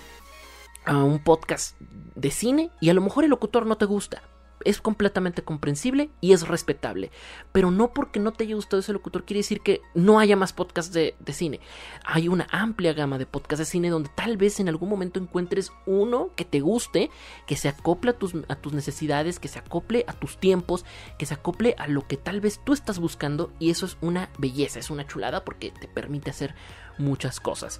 a 0.85 1.03
un 1.03 1.19
podcast 1.19 1.75
de 2.15 2.31
cine 2.31 2.71
y 2.79 2.89
a 2.89 2.93
lo 2.93 3.01
mejor 3.01 3.23
el 3.23 3.29
locutor 3.29 3.65
no 3.65 3.77
te 3.77 3.85
gusta, 3.85 4.23
es 4.67 4.81
completamente 4.81 5.43
comprensible 5.43 6.09
y 6.19 6.33
es 6.33 6.47
respetable. 6.47 7.11
Pero 7.51 7.71
no 7.71 7.93
porque 7.93 8.19
no 8.19 8.33
te 8.33 8.43
haya 8.43 8.55
gustado 8.55 8.81
ese 8.81 8.93
locutor 8.93 9.23
quiere 9.23 9.39
decir 9.39 9.61
que 9.61 9.81
no 9.95 10.19
haya 10.19 10.35
más 10.35 10.51
podcasts 10.51 10.93
de, 10.93 11.15
cine. 11.31 11.59
Hay 12.05 12.27
una 12.27 12.47
amplia 12.51 12.93
gama 12.93 13.17
de 13.17 13.25
podcasts 13.25 13.59
de 13.59 13.71
cine 13.71 13.89
donde 13.89 14.09
tal 14.15 14.37
vez 14.37 14.59
en 14.59 14.69
algún 14.69 14.89
momento 14.89 15.19
encuentres 15.19 15.71
uno 15.85 16.31
que 16.35 16.45
te 16.45 16.59
guste, 16.59 17.09
que 17.45 17.55
se 17.55 17.69
acople 17.69 18.11
a 18.11 18.17
tus, 18.17 18.33
a 18.47 18.55
tus 18.55 18.73
necesidades, 18.73 19.39
que 19.39 19.47
se 19.47 19.59
acople 19.59 20.03
a 20.07 20.13
tus 20.13 20.37
tiempos, 20.37 20.83
que 21.17 21.25
se 21.25 21.33
acople 21.33 21.75
a 21.77 21.87
lo 21.87 22.07
que 22.07 22.17
tal 22.17 22.41
vez 22.41 22.59
tú 22.63 22.73
estás 22.73 22.99
buscando 22.99 23.51
y 23.59 23.69
eso 23.69 23.85
es 23.85 23.97
una 24.01 24.29
belleza, 24.37 24.79
es 24.79 24.89
una 24.89 25.07
chulada 25.07 25.45
porque 25.45 25.71
te 25.71 25.87
permite 25.87 26.31
hacer 26.31 26.55
muchas 26.97 27.39
cosas. 27.39 27.79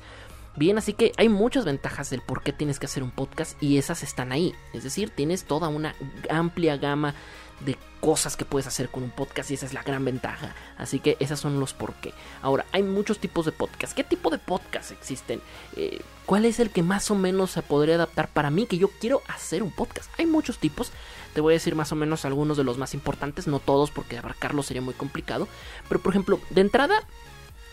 Bien, 0.57 0.79
así 0.79 0.93
que 0.93 1.11
hay 1.17 1.29
muchas 1.29 1.65
ventajas 1.65 2.09
del 2.09 2.21
por 2.21 2.41
qué 2.41 2.51
tienes 2.51 2.79
que 2.79 2.87
hacer 2.87 3.03
un 3.03 3.11
podcast 3.11 3.61
y 3.61 3.77
esas 3.77 4.01
están 4.01 4.31
ahí. 4.31 4.55
Es 4.73 4.83
decir, 4.83 5.11
tienes 5.11 5.43
toda 5.43 5.67
una 5.67 5.93
amplia 6.31 6.77
gama 6.77 7.13
de 7.59 7.77
cosas 8.01 8.35
que 8.35 8.43
puedes 8.43 8.65
hacer 8.65 8.89
con 8.89 9.03
un 9.03 9.11
podcast 9.11 9.51
y 9.51 9.53
esa 9.53 9.67
es 9.67 9.73
la 9.75 9.83
gran 9.83 10.03
ventaja. 10.03 10.55
Así 10.79 10.99
que 10.99 11.15
esos 11.19 11.39
son 11.39 11.59
los 11.59 11.75
por 11.75 11.93
qué. 11.93 12.11
Ahora, 12.41 12.65
hay 12.71 12.81
muchos 12.81 13.19
tipos 13.19 13.45
de 13.45 13.51
podcast. 13.51 13.95
¿Qué 13.95 14.03
tipo 14.03 14.31
de 14.31 14.39
podcast 14.39 14.89
existen? 14.89 15.41
Eh, 15.75 16.01
¿Cuál 16.25 16.45
es 16.45 16.59
el 16.59 16.71
que 16.71 16.81
más 16.81 17.11
o 17.11 17.15
menos 17.15 17.51
se 17.51 17.61
podría 17.61 17.93
adaptar 17.93 18.27
para 18.27 18.49
mí? 18.49 18.65
Que 18.65 18.79
yo 18.79 18.89
quiero 18.99 19.21
hacer 19.27 19.61
un 19.61 19.71
podcast. 19.71 20.09
Hay 20.17 20.25
muchos 20.25 20.57
tipos. 20.57 20.91
Te 21.35 21.41
voy 21.41 21.53
a 21.53 21.57
decir 21.57 21.75
más 21.75 21.91
o 21.91 21.95
menos 21.95 22.25
algunos 22.25 22.57
de 22.57 22.63
los 22.63 22.79
más 22.79 22.95
importantes, 22.95 23.45
no 23.45 23.59
todos 23.59 23.91
porque 23.91 24.17
abarcarlos 24.17 24.65
sería 24.65 24.81
muy 24.81 24.95
complicado. 24.95 25.47
Pero 25.87 26.01
por 26.01 26.13
ejemplo, 26.13 26.39
de 26.49 26.61
entrada, 26.61 27.03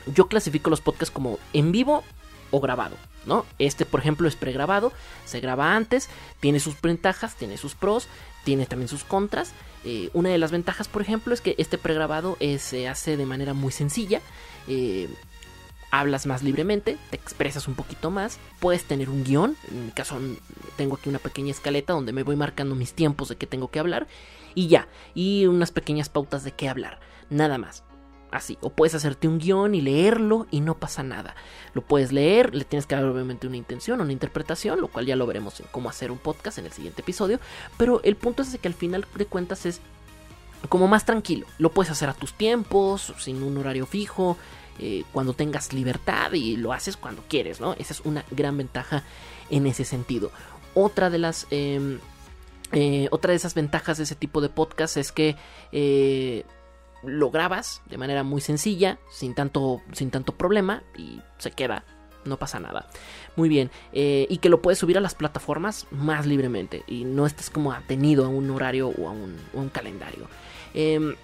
yo 0.06 0.28
clasifico 0.28 0.68
los 0.68 0.82
podcasts 0.82 1.14
como 1.14 1.38
en 1.54 1.72
vivo 1.72 2.04
o 2.54 2.60
grabado, 2.60 2.96
¿no? 3.26 3.44
Este, 3.58 3.84
por 3.84 3.98
ejemplo, 3.98 4.28
es 4.28 4.36
pregrabado, 4.36 4.92
se 5.24 5.40
graba 5.40 5.74
antes, 5.74 6.08
tiene 6.38 6.60
sus 6.60 6.80
ventajas, 6.80 7.34
tiene 7.34 7.56
sus 7.56 7.74
pros, 7.74 8.06
tiene 8.44 8.64
también 8.64 8.88
sus 8.88 9.02
contras. 9.02 9.52
Eh, 9.84 10.08
una 10.12 10.28
de 10.28 10.38
las 10.38 10.52
ventajas, 10.52 10.86
por 10.86 11.02
ejemplo, 11.02 11.34
es 11.34 11.40
que 11.40 11.56
este 11.58 11.78
pregrabado 11.78 12.36
eh, 12.38 12.60
se 12.60 12.86
hace 12.86 13.16
de 13.16 13.26
manera 13.26 13.54
muy 13.54 13.72
sencilla. 13.72 14.20
Eh, 14.68 15.08
hablas 15.90 16.26
más 16.26 16.44
libremente, 16.44 16.96
te 17.10 17.16
expresas 17.16 17.66
un 17.66 17.74
poquito 17.74 18.12
más, 18.12 18.38
puedes 18.60 18.84
tener 18.84 19.10
un 19.10 19.24
guion, 19.24 19.56
en 19.68 19.86
mi 19.86 19.90
caso 19.90 20.16
tengo 20.76 20.94
aquí 20.94 21.08
una 21.08 21.18
pequeña 21.18 21.50
escaleta 21.50 21.92
donde 21.92 22.12
me 22.12 22.22
voy 22.22 22.36
marcando 22.36 22.76
mis 22.76 22.92
tiempos 22.92 23.28
de 23.28 23.36
qué 23.36 23.46
tengo 23.46 23.68
que 23.68 23.78
hablar 23.78 24.08
y 24.56 24.66
ya, 24.66 24.88
y 25.14 25.46
unas 25.46 25.70
pequeñas 25.70 26.08
pautas 26.08 26.42
de 26.42 26.50
qué 26.50 26.68
hablar, 26.68 26.98
nada 27.30 27.58
más 27.58 27.84
así. 28.36 28.58
O 28.60 28.70
puedes 28.70 28.94
hacerte 28.94 29.28
un 29.28 29.38
guion 29.38 29.74
y 29.74 29.80
leerlo 29.80 30.46
y 30.50 30.60
no 30.60 30.78
pasa 30.78 31.02
nada. 31.02 31.34
Lo 31.72 31.82
puedes 31.82 32.12
leer, 32.12 32.54
le 32.54 32.64
tienes 32.64 32.86
que 32.86 32.94
dar 32.94 33.04
obviamente 33.04 33.46
una 33.46 33.56
intención, 33.56 34.00
una 34.00 34.12
interpretación, 34.12 34.80
lo 34.80 34.88
cual 34.88 35.06
ya 35.06 35.16
lo 35.16 35.26
veremos 35.26 35.60
en 35.60 35.66
cómo 35.70 35.88
hacer 35.88 36.10
un 36.10 36.18
podcast 36.18 36.58
en 36.58 36.66
el 36.66 36.72
siguiente 36.72 37.02
episodio. 37.02 37.40
Pero 37.78 38.00
el 38.02 38.16
punto 38.16 38.42
es 38.42 38.56
que 38.58 38.68
al 38.68 38.74
final 38.74 39.06
de 39.14 39.26
cuentas 39.26 39.66
es 39.66 39.80
como 40.68 40.88
más 40.88 41.04
tranquilo. 41.04 41.46
Lo 41.58 41.70
puedes 41.70 41.90
hacer 41.90 42.08
a 42.08 42.14
tus 42.14 42.32
tiempos, 42.34 43.14
sin 43.18 43.42
un 43.42 43.56
horario 43.58 43.86
fijo, 43.86 44.36
eh, 44.78 45.04
cuando 45.12 45.34
tengas 45.34 45.72
libertad 45.72 46.32
y 46.32 46.56
lo 46.56 46.72
haces 46.72 46.96
cuando 46.96 47.22
quieres, 47.28 47.60
¿no? 47.60 47.74
Esa 47.74 47.92
es 47.92 48.00
una 48.00 48.24
gran 48.30 48.56
ventaja 48.56 49.04
en 49.50 49.66
ese 49.66 49.84
sentido. 49.84 50.30
Otra 50.74 51.10
de 51.10 51.18
las... 51.18 51.46
Em, 51.50 52.00
eh, 52.72 53.06
otra 53.12 53.30
de 53.30 53.36
esas 53.36 53.54
ventajas 53.54 53.98
de 53.98 54.04
ese 54.04 54.16
tipo 54.16 54.40
de 54.40 54.48
podcast 54.48 54.96
es 54.96 55.12
que 55.12 55.36
eh, 55.70 56.44
lo 57.06 57.30
grabas 57.30 57.82
de 57.86 57.98
manera 57.98 58.22
muy 58.22 58.40
sencilla, 58.40 58.98
sin 59.10 59.34
tanto, 59.34 59.80
sin 59.92 60.10
tanto 60.10 60.34
problema 60.34 60.82
y 60.96 61.20
se 61.38 61.50
queda, 61.50 61.84
no 62.24 62.38
pasa 62.38 62.60
nada. 62.60 62.86
Muy 63.36 63.48
bien, 63.48 63.70
eh, 63.92 64.26
y 64.28 64.38
que 64.38 64.48
lo 64.48 64.62
puedes 64.62 64.78
subir 64.78 64.98
a 64.98 65.00
las 65.00 65.14
plataformas 65.14 65.86
más 65.90 66.26
libremente 66.26 66.84
y 66.86 67.04
no 67.04 67.26
estés 67.26 67.50
como 67.50 67.72
atenido 67.72 68.24
a 68.24 68.28
un 68.28 68.50
horario 68.50 68.88
o 68.88 69.08
a 69.08 69.12
un, 69.12 69.68
calendario. 69.70 70.26
Em, 70.72 71.14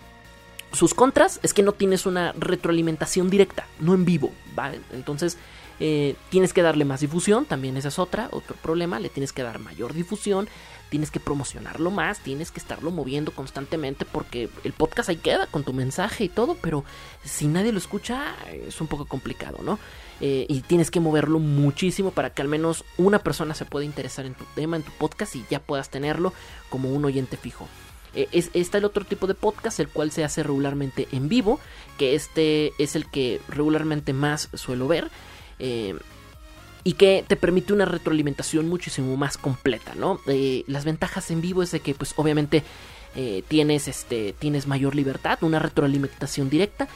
sus 0.72 0.94
contras 0.94 1.40
es 1.42 1.54
que 1.54 1.62
no 1.62 1.72
tienes 1.72 2.06
una 2.06 2.32
retroalimentación 2.32 3.30
directa, 3.30 3.66
no 3.80 3.94
en 3.94 4.04
vivo, 4.04 4.30
¿vale? 4.54 4.80
Entonces 4.92 5.36
eh, 5.80 6.14
tienes 6.28 6.52
que 6.52 6.62
darle 6.62 6.84
más 6.84 7.00
difusión, 7.00 7.46
también 7.46 7.76
esa 7.76 7.88
es 7.88 7.98
otra, 7.98 8.28
otro 8.32 8.54
problema, 8.56 9.00
le 9.00 9.08
tienes 9.08 9.32
que 9.32 9.42
dar 9.42 9.58
mayor 9.58 9.94
difusión, 9.94 10.48
tienes 10.90 11.10
que 11.10 11.20
promocionarlo 11.20 11.90
más, 11.90 12.20
tienes 12.20 12.50
que 12.50 12.60
estarlo 12.60 12.90
moviendo 12.90 13.32
constantemente 13.32 14.04
porque 14.04 14.50
el 14.62 14.72
podcast 14.72 15.08
ahí 15.08 15.16
queda 15.16 15.46
con 15.46 15.64
tu 15.64 15.72
mensaje 15.72 16.24
y 16.24 16.28
todo, 16.28 16.56
pero 16.60 16.84
si 17.24 17.48
nadie 17.48 17.72
lo 17.72 17.78
escucha 17.78 18.34
es 18.52 18.80
un 18.80 18.88
poco 18.88 19.06
complicado, 19.06 19.58
¿no? 19.62 19.78
Eh, 20.20 20.44
y 20.50 20.60
tienes 20.60 20.90
que 20.90 21.00
moverlo 21.00 21.38
muchísimo 21.38 22.10
para 22.10 22.30
que 22.30 22.42
al 22.42 22.48
menos 22.48 22.84
una 22.98 23.20
persona 23.20 23.54
se 23.54 23.64
pueda 23.64 23.86
interesar 23.86 24.26
en 24.26 24.34
tu 24.34 24.44
tema, 24.54 24.76
en 24.76 24.82
tu 24.82 24.92
podcast 24.92 25.34
y 25.34 25.46
ya 25.48 25.60
puedas 25.60 25.88
tenerlo 25.88 26.34
como 26.68 26.90
un 26.90 27.06
oyente 27.06 27.38
fijo. 27.38 27.66
Eh, 28.14 28.28
es, 28.32 28.50
está 28.54 28.78
el 28.78 28.84
otro 28.84 29.04
tipo 29.04 29.26
de 29.26 29.34
podcast, 29.34 29.80
el 29.80 29.88
cual 29.88 30.10
se 30.10 30.24
hace 30.24 30.42
regularmente 30.42 31.08
en 31.12 31.28
vivo, 31.28 31.60
que 31.98 32.14
este 32.14 32.72
es 32.78 32.96
el 32.96 33.06
que 33.06 33.40
regularmente 33.48 34.12
más 34.12 34.48
suelo 34.54 34.88
ver. 34.88 35.10
Eh, 35.58 35.94
y 36.82 36.94
que 36.94 37.22
te 37.28 37.36
permite 37.36 37.74
una 37.74 37.84
retroalimentación 37.84 38.66
muchísimo 38.66 39.14
más 39.18 39.36
completa, 39.36 39.94
¿no? 39.96 40.18
Eh, 40.26 40.64
las 40.66 40.86
ventajas 40.86 41.30
en 41.30 41.42
vivo 41.42 41.62
es 41.62 41.72
de 41.72 41.80
que, 41.80 41.94
pues, 41.94 42.14
obviamente 42.16 42.62
tienes, 43.48 43.88
este, 43.88 44.36
tienes 44.38 44.68
mayor 44.68 44.94
libertad, 44.94 45.36
una 45.42 45.58
retroalimentación 45.58 46.48
directa. 46.48 46.86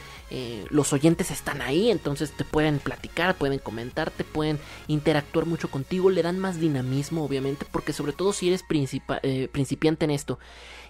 Los 0.69 0.93
oyentes 0.93 1.29
están 1.29 1.61
ahí, 1.61 1.91
entonces 1.91 2.31
te 2.31 2.45
pueden 2.45 2.79
platicar, 2.79 3.35
pueden 3.35 3.59
comentarte, 3.59 4.23
pueden 4.23 4.57
interactuar 4.87 5.45
mucho 5.45 5.69
contigo, 5.69 6.09
le 6.09 6.23
dan 6.23 6.39
más 6.39 6.57
dinamismo, 6.57 7.25
obviamente, 7.25 7.65
porque 7.69 7.91
sobre 7.91 8.13
todo 8.13 8.31
si 8.31 8.47
eres 8.47 8.63
principiante 8.63 10.05
en 10.05 10.11
esto 10.11 10.39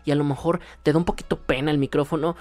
y 0.06 0.12
a 0.12 0.16
lo 0.16 0.24
mejor 0.24 0.60
te 0.84 0.94
da 0.94 0.98
un 0.98 1.06
poquito 1.06 1.38
pena 1.40 1.72
el 1.72 1.78
micrófono 1.78 2.36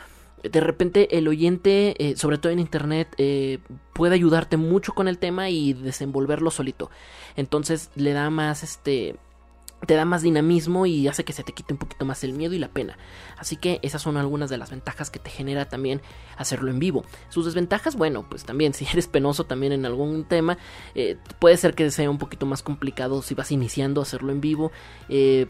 de 0.50 0.60
repente 0.60 1.16
el 1.16 1.26
oyente, 1.26 1.94
eh, 1.98 2.16
sobre 2.16 2.38
todo 2.38 2.52
en 2.52 2.58
internet, 2.58 3.08
eh, 3.16 3.58
puede 3.92 4.14
ayudarte 4.14 4.56
mucho 4.56 4.92
con 4.92 5.08
el 5.08 5.18
tema 5.18 5.48
y 5.48 5.72
desenvolverlo 5.72 6.50
solito. 6.50 6.90
Entonces 7.36 7.90
le 7.94 8.12
da 8.12 8.28
más 8.30 8.62
este 8.62 9.16
te 9.86 9.96
da 9.96 10.06
más 10.06 10.22
dinamismo 10.22 10.86
y 10.86 11.08
hace 11.08 11.24
que 11.24 11.34
se 11.34 11.42
te 11.42 11.52
quite 11.52 11.74
un 11.74 11.78
poquito 11.78 12.06
más 12.06 12.24
el 12.24 12.32
miedo 12.32 12.54
y 12.54 12.58
la 12.58 12.68
pena. 12.68 12.96
Así 13.36 13.56
que 13.56 13.80
esas 13.82 14.00
son 14.00 14.16
algunas 14.16 14.48
de 14.48 14.56
las 14.56 14.70
ventajas 14.70 15.10
que 15.10 15.18
te 15.18 15.28
genera 15.28 15.68
también 15.68 16.00
hacerlo 16.38 16.70
en 16.70 16.78
vivo. 16.78 17.04
Sus 17.28 17.44
desventajas, 17.44 17.94
bueno, 17.94 18.26
pues 18.28 18.44
también 18.44 18.72
si 18.74 18.86
eres 18.86 19.08
penoso 19.08 19.44
también 19.44 19.72
en 19.72 19.84
algún 19.84 20.24
tema, 20.24 20.56
eh, 20.94 21.18
puede 21.38 21.58
ser 21.58 21.74
que 21.74 21.90
sea 21.90 22.08
un 22.08 22.18
poquito 22.18 22.46
más 22.46 22.62
complicado 22.62 23.20
si 23.20 23.34
vas 23.34 23.52
iniciando 23.52 24.00
a 24.00 24.04
hacerlo 24.04 24.32
en 24.32 24.40
vivo. 24.40 24.72
Eh, 25.08 25.46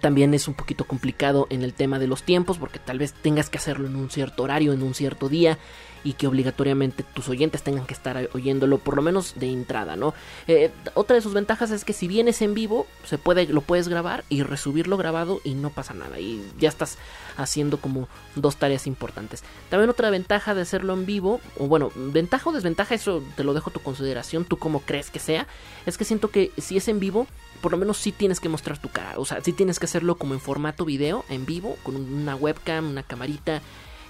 también 0.00 0.34
es 0.34 0.48
un 0.48 0.54
poquito 0.54 0.84
complicado 0.84 1.46
en 1.50 1.62
el 1.62 1.74
tema 1.74 1.98
de 1.98 2.06
los 2.06 2.22
tiempos 2.22 2.58
porque 2.58 2.78
tal 2.78 2.98
vez 2.98 3.12
tengas 3.12 3.50
que 3.50 3.58
hacerlo 3.58 3.86
en 3.86 3.96
un 3.96 4.10
cierto 4.10 4.42
horario, 4.42 4.72
en 4.72 4.82
un 4.82 4.94
cierto 4.94 5.28
día 5.28 5.58
y 6.04 6.14
que 6.14 6.26
obligatoriamente 6.26 7.02
tus 7.02 7.28
oyentes 7.28 7.62
tengan 7.62 7.86
que 7.86 7.94
estar 7.94 8.28
oyéndolo 8.32 8.78
por 8.78 8.96
lo 8.96 9.02
menos 9.02 9.34
de 9.36 9.50
entrada, 9.50 9.96
¿no? 9.96 10.14
Eh, 10.48 10.70
otra 10.94 11.16
de 11.16 11.22
sus 11.22 11.34
ventajas 11.34 11.70
es 11.70 11.84
que 11.84 11.92
si 11.92 12.08
vienes 12.08 12.42
en 12.42 12.54
vivo, 12.54 12.86
se 13.04 13.18
puede, 13.18 13.46
lo 13.46 13.60
puedes 13.60 13.88
grabar 13.88 14.24
y 14.28 14.42
resubirlo 14.42 14.96
grabado 14.96 15.40
y 15.44 15.54
no 15.54 15.70
pasa 15.70 15.94
nada 15.94 16.18
y 16.18 16.42
ya 16.58 16.68
estás 16.68 16.98
haciendo 17.36 17.78
como 17.78 18.08
dos 18.34 18.56
tareas 18.56 18.86
importantes. 18.86 19.42
También 19.70 19.90
otra 19.90 20.10
ventaja 20.10 20.54
de 20.54 20.62
hacerlo 20.62 20.92
en 20.92 21.06
vivo, 21.06 21.40
o 21.58 21.66
bueno, 21.66 21.90
ventaja 21.94 22.50
o 22.50 22.52
desventaja, 22.52 22.94
eso 22.94 23.22
te 23.36 23.44
lo 23.44 23.54
dejo 23.54 23.70
a 23.70 23.72
tu 23.72 23.80
consideración, 23.80 24.44
tú 24.44 24.58
como 24.58 24.80
crees 24.80 25.10
que 25.10 25.18
sea, 25.18 25.46
es 25.86 25.98
que 25.98 26.04
siento 26.04 26.30
que 26.30 26.52
si 26.58 26.76
es 26.76 26.88
en 26.88 27.00
vivo, 27.00 27.26
por 27.62 27.72
lo 27.72 27.78
menos 27.78 27.96
sí 27.96 28.12
tienes 28.12 28.40
que 28.40 28.48
mostrar 28.48 28.78
tu 28.78 28.88
cara. 28.88 29.14
O 29.16 29.24
sea, 29.24 29.40
sí 29.40 29.52
tienes 29.52 29.78
que 29.78 29.86
hacerlo 29.86 30.16
como 30.16 30.34
en 30.34 30.40
formato 30.40 30.84
video, 30.84 31.24
en 31.30 31.46
vivo, 31.46 31.76
con 31.82 31.96
una 31.96 32.34
webcam, 32.34 32.90
una 32.90 33.02
camarita. 33.02 33.62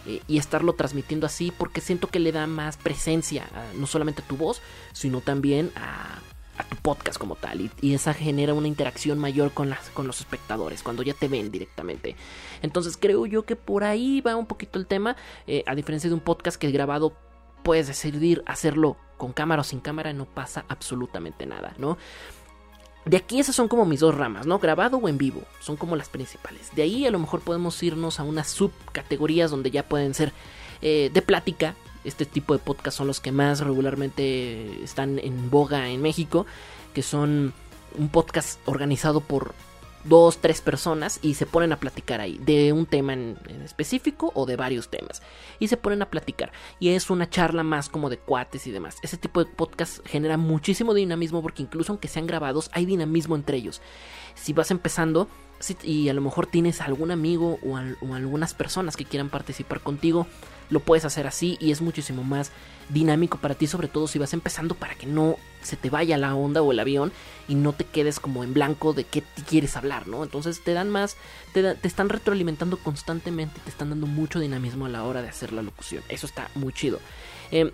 Eh, 0.06 0.21
y 0.26 0.38
estarlo 0.38 0.73
transmitiendo 0.73 1.26
así 1.26 1.52
porque 1.56 1.80
siento 1.80 2.09
que 2.09 2.18
le 2.18 2.32
da 2.32 2.49
más 2.49 2.76
presencia 2.76 3.49
no 3.76 3.87
solamente 3.87 4.23
a 4.23 4.26
tu 4.26 4.37
voz 4.37 4.61
sino 4.92 5.21
también 5.21 5.71
a, 5.76 6.18
tu 6.68 6.76
podcast 6.76 7.18
como 7.18 7.35
tal. 7.35 7.71
Y, 7.80 7.94
esa 7.94 8.14
genera 8.14 8.54
una 8.54 8.68
interacción 8.68 9.18
mayor 9.18 9.52
con, 9.52 9.71
las, 9.71 9.90
con 9.90 10.06
los 10.06 10.21
espectadores 10.21 10.82
cuando 10.82 11.02
ya 11.02 11.14
te 11.14 11.26
ven 11.28 11.50
directamente. 11.50 12.14
Entonces 12.62 12.97
creo 12.97 13.26
yo 13.26 13.44
que 13.44 13.56
por 13.56 13.85
ahí 13.85 14.21
va 14.21 14.37
un 14.37 14.47
poquito 14.47 14.78
el 14.78 14.87
tema 14.87 15.16
eh, 15.47 15.64
a 15.66 15.75
diferencia 15.75 16.09
de 16.09 16.14
un 16.14 16.21
podcast 16.21 16.56
que 16.56 16.71
grabado 16.71 17.16
puedes 17.62 17.87
decidir 17.87 18.42
hacerlo 18.47 18.97
con 19.16 19.32
cámara 19.32 19.61
o 19.61 19.64
sin 19.64 19.80
cámara 19.80 20.12
no 20.12 20.25
pasa 20.25 20.64
absolutamente 20.68 21.47
nada 21.47 21.75
no 21.78 21.97
de 23.04 23.16
aquí 23.16 23.40
esas 23.40 23.56
son 23.56 23.68
como 23.68 23.85
mis 23.85 24.00
dos 24.00 24.14
ramas, 24.14 24.47
¿no? 24.47 24.59
Grabado 24.59 24.99
o 24.99 25.09
en 25.09 25.18
vivo, 25.18 25.42
son 25.61 25.76
como 25.76 25.97
las 25.97 26.09
principales. 26.09 26.71
De 26.75 26.82
ahí 26.82 27.04
a 27.06 27.11
lo 27.11 27.18
mejor 27.18 27.40
podemos 27.40 27.82
irnos 27.82 28.21
a 28.21 28.23
unas 28.23 28.49
subcategorías 28.49 29.50
donde 29.50 29.71
ya 29.71 29.82
pueden 29.88 30.14
ser 30.14 30.32
eh, 30.80 31.11
de 31.12 31.23
plática. 31.23 31.75
Este 32.04 32.26
tipo 32.26 32.52
de 32.52 32.59
podcast 32.59 32.97
son 32.97 33.06
los 33.06 33.21
que 33.21 33.32
más 33.32 33.61
regularmente 33.61 34.82
están 34.82 35.18
en 35.18 35.50
boga 35.50 35.88
en 35.88 36.02
México, 36.02 36.47
que 36.94 37.02
son 37.02 37.52
un 37.97 38.09
podcast 38.09 38.61
organizado 38.66 39.21
por 39.21 39.54
dos, 40.04 40.38
tres 40.38 40.61
personas 40.61 41.18
y 41.23 41.35
se 41.35 41.47
ponen 41.47 41.73
a 41.73 41.80
platicar 41.80 42.21
ahí 42.21 42.38
de 42.38 42.73
un 42.73 42.87
tema 42.87 43.12
en, 43.12 43.38
específico 43.64 44.32
o 44.35 44.47
de 44.47 44.56
varios 44.56 44.88
temas. 44.88 45.23
Y 45.59 45.68
se 45.68 45.76
ponen 45.76 46.02
a 46.02 46.11
platicar. 46.11 46.52
Y 46.80 46.90
es 46.90 47.11
una 47.11 47.28
charla 47.28 47.62
más 47.62 47.88
como 47.88 48.11
de 48.11 48.18
cuates 48.18 48.66
y 48.66 48.71
demás. 48.71 48.97
Ese 49.02 49.16
tipo 49.16 49.44
de 49.44 49.50
podcast 49.50 50.06
genera 50.06 50.37
muchísimo 50.37 50.94
dinamismo 50.94 51.42
porque 51.42 51.62
incluso 51.62 51.92
aunque 51.92 52.09
sean 52.09 52.26
grabados 52.26 52.71
hay 52.73 52.87
dinamismo 52.87 53.37
entre 53.37 53.56
ellos. 53.56 53.80
Si 54.35 54.52
vas 54.52 54.71
empezando 54.71 55.28
y 55.85 56.09
a 56.09 56.14
lo 56.14 56.21
mejor 56.21 56.47
tienes 56.47 56.80
algún 56.80 57.12
amigo 57.12 57.61
o, 57.62 57.78
o 58.04 58.14
algunas 58.14 58.52
personas 58.52 58.97
que 58.97 59.04
quieran 59.04 59.28
participar 59.28 59.80
contigo, 59.80 60.26
lo 60.71 60.80
puedes 60.80 61.04
hacer 61.04 61.28
así 61.28 61.56
y 61.61 61.71
es 61.71 61.80
muchísimo 61.80 62.25
más 62.25 62.50
dinámico 62.88 63.38
para 63.38 63.54
ti, 63.54 63.68
sobre 63.68 63.87
todo 63.87 64.09
si 64.09 64.18
vas 64.18 64.32
empezando 64.32 64.75
para 64.75 64.97
que 64.97 65.06
no 65.06 65.37
se 65.62 65.76
te 65.76 65.90
vaya 65.90 66.19
la 66.19 66.35
onda 66.35 66.62
o 66.62 66.73
el 66.73 66.81
avión 66.81 67.12
y 67.49 67.54
no 67.54 67.73
te 67.73 67.85
quedes 67.85 68.21
como 68.21 68.45
en 68.45 68.54
blanco 68.54 68.92
de 68.92 69.04
qué 69.04 69.23
quieres 69.49 69.76
hablar, 69.76 70.09
¿no? 70.09 70.23
Entonces 70.23 70.62
te 70.62 70.73
dan 70.73 70.90
más, 70.90 71.16
te, 71.52 71.76
están 71.83 72.09
retroalimentando 72.09 72.76
constantemente, 72.78 73.61
te 73.64 73.71
están 73.71 73.90
dando 73.90 74.07
mucho 74.07 74.40
dinamismo 74.40 74.87
a 74.87 74.88
la 74.88 75.04
hora 75.04 75.23
de 75.23 75.28
hacer 75.28 75.52
la 75.52 75.62
locución. 75.62 76.02
Eso 76.09 76.26
está 76.26 76.50
muy 76.54 76.73
chido. 76.73 77.00
Em, 77.50 77.71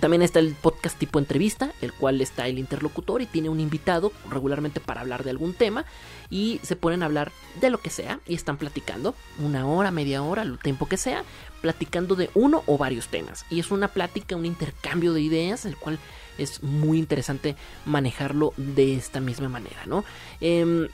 También 0.00 0.22
está 0.22 0.38
el 0.38 0.54
podcast 0.54 0.96
tipo 0.96 1.18
entrevista, 1.18 1.72
el 1.82 1.92
cual 1.92 2.20
está 2.20 2.46
el 2.46 2.58
interlocutor 2.58 3.20
y 3.20 3.26
tiene 3.26 3.48
un 3.48 3.58
invitado 3.58 4.12
regularmente 4.30 4.78
para 4.78 5.00
hablar 5.00 5.24
de 5.24 5.30
algún 5.30 5.54
tema 5.54 5.84
y 6.30 6.60
se 6.62 6.76
ponen 6.76 7.02
a 7.02 7.06
hablar 7.06 7.32
de 7.60 7.70
lo 7.70 7.78
que 7.78 7.90
sea 7.90 8.20
y 8.26 8.34
están 8.34 8.58
platicando 8.58 9.16
una 9.40 9.66
hora, 9.66 9.90
media 9.90 10.22
hora, 10.22 10.42
el 10.42 10.58
tiempo 10.58 10.86
que 10.86 10.96
sea, 10.96 11.24
platicando 11.60 12.14
de 12.14 12.30
uno 12.34 12.62
o 12.66 12.78
varios 12.78 13.08
temas. 13.08 13.44
Y 13.50 13.58
es 13.58 13.72
una 13.72 13.88
plática, 13.88 14.36
un 14.36 14.46
intercambio 14.46 15.12
de 15.12 15.20
ideas, 15.20 15.64
el 15.64 15.76
cual 15.76 15.98
es 16.38 16.62
muy 16.62 16.98
interesante 16.98 17.56
manejarlo 17.84 18.54
de 18.56 18.94
esta 18.94 19.20
misma 19.20 19.48
manera, 19.48 19.84
¿no? 19.86 20.04
Em, 20.40 20.88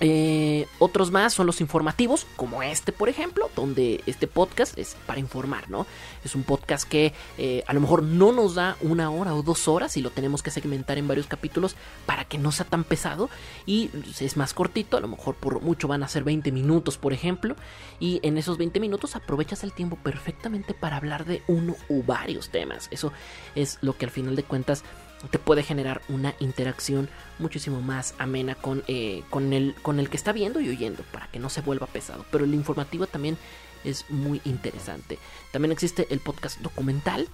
eh, 0.00 0.66
otros 0.78 1.10
más 1.10 1.34
son 1.34 1.46
los 1.46 1.60
informativos, 1.60 2.26
como 2.36 2.62
este, 2.62 2.92
por 2.92 3.08
ejemplo, 3.08 3.50
donde 3.56 4.02
este 4.06 4.26
podcast 4.26 4.78
es 4.78 4.96
para 5.06 5.18
informar, 5.18 5.68
¿no? 5.70 5.86
Es 6.24 6.34
un 6.34 6.44
podcast 6.44 6.88
que 6.88 7.12
eh, 7.36 7.64
a 7.66 7.72
lo 7.72 7.80
mejor 7.80 8.02
no 8.02 8.32
nos 8.32 8.54
da 8.54 8.76
una 8.80 9.10
hora 9.10 9.34
o 9.34 9.42
dos 9.42 9.66
horas 9.66 9.96
y 9.96 10.02
lo 10.02 10.10
tenemos 10.10 10.42
que 10.42 10.50
segmentar 10.50 10.98
en 10.98 11.08
varios 11.08 11.26
capítulos 11.26 11.74
para 12.06 12.24
que 12.24 12.38
no 12.38 12.52
sea 12.52 12.66
tan 12.66 12.84
pesado 12.84 13.28
y 13.66 13.90
es 14.20 14.36
más 14.36 14.54
cortito, 14.54 14.96
a 14.96 15.00
lo 15.00 15.08
mejor 15.08 15.34
por 15.34 15.60
mucho 15.62 15.88
van 15.88 16.02
a 16.02 16.08
ser 16.08 16.22
20 16.22 16.52
minutos, 16.52 16.96
por 16.96 17.12
ejemplo, 17.12 17.56
y 17.98 18.20
en 18.22 18.38
esos 18.38 18.58
20 18.58 18.78
minutos 18.80 19.16
aprovechas 19.16 19.64
el 19.64 19.72
tiempo 19.72 19.96
perfectamente 19.96 20.74
para 20.74 20.96
hablar 20.96 21.24
de 21.24 21.42
uno 21.48 21.74
u 21.88 22.02
varios 22.02 22.50
temas. 22.50 22.88
Eso 22.90 23.12
es 23.54 23.78
lo 23.80 23.96
que 23.96 24.04
al 24.04 24.10
final 24.10 24.36
de 24.36 24.44
cuentas 24.44 24.84
te 25.30 25.38
puede 25.38 25.62
generar 25.62 26.00
una 26.08 26.34
interacción 26.40 27.08
muchísimo 27.38 27.80
más 27.80 28.14
amena 28.18 28.54
con, 28.54 28.84
eh, 28.86 29.22
con, 29.30 29.52
el, 29.52 29.74
con 29.82 29.98
el 29.98 30.08
que 30.08 30.16
está 30.16 30.32
viendo 30.32 30.60
y 30.60 30.68
oyendo 30.68 31.02
para 31.12 31.26
que 31.28 31.38
no 31.38 31.50
se 31.50 31.60
vuelva 31.60 31.86
pesado. 31.86 32.24
Pero 32.30 32.44
el 32.44 32.54
informativo 32.54 33.06
también 33.06 33.36
es 33.84 34.08
muy 34.08 34.40
interesante. 34.44 35.18
También 35.52 35.72
existe 35.72 36.06
el 36.10 36.20
podcast 36.20 36.60
documental, 36.60 37.28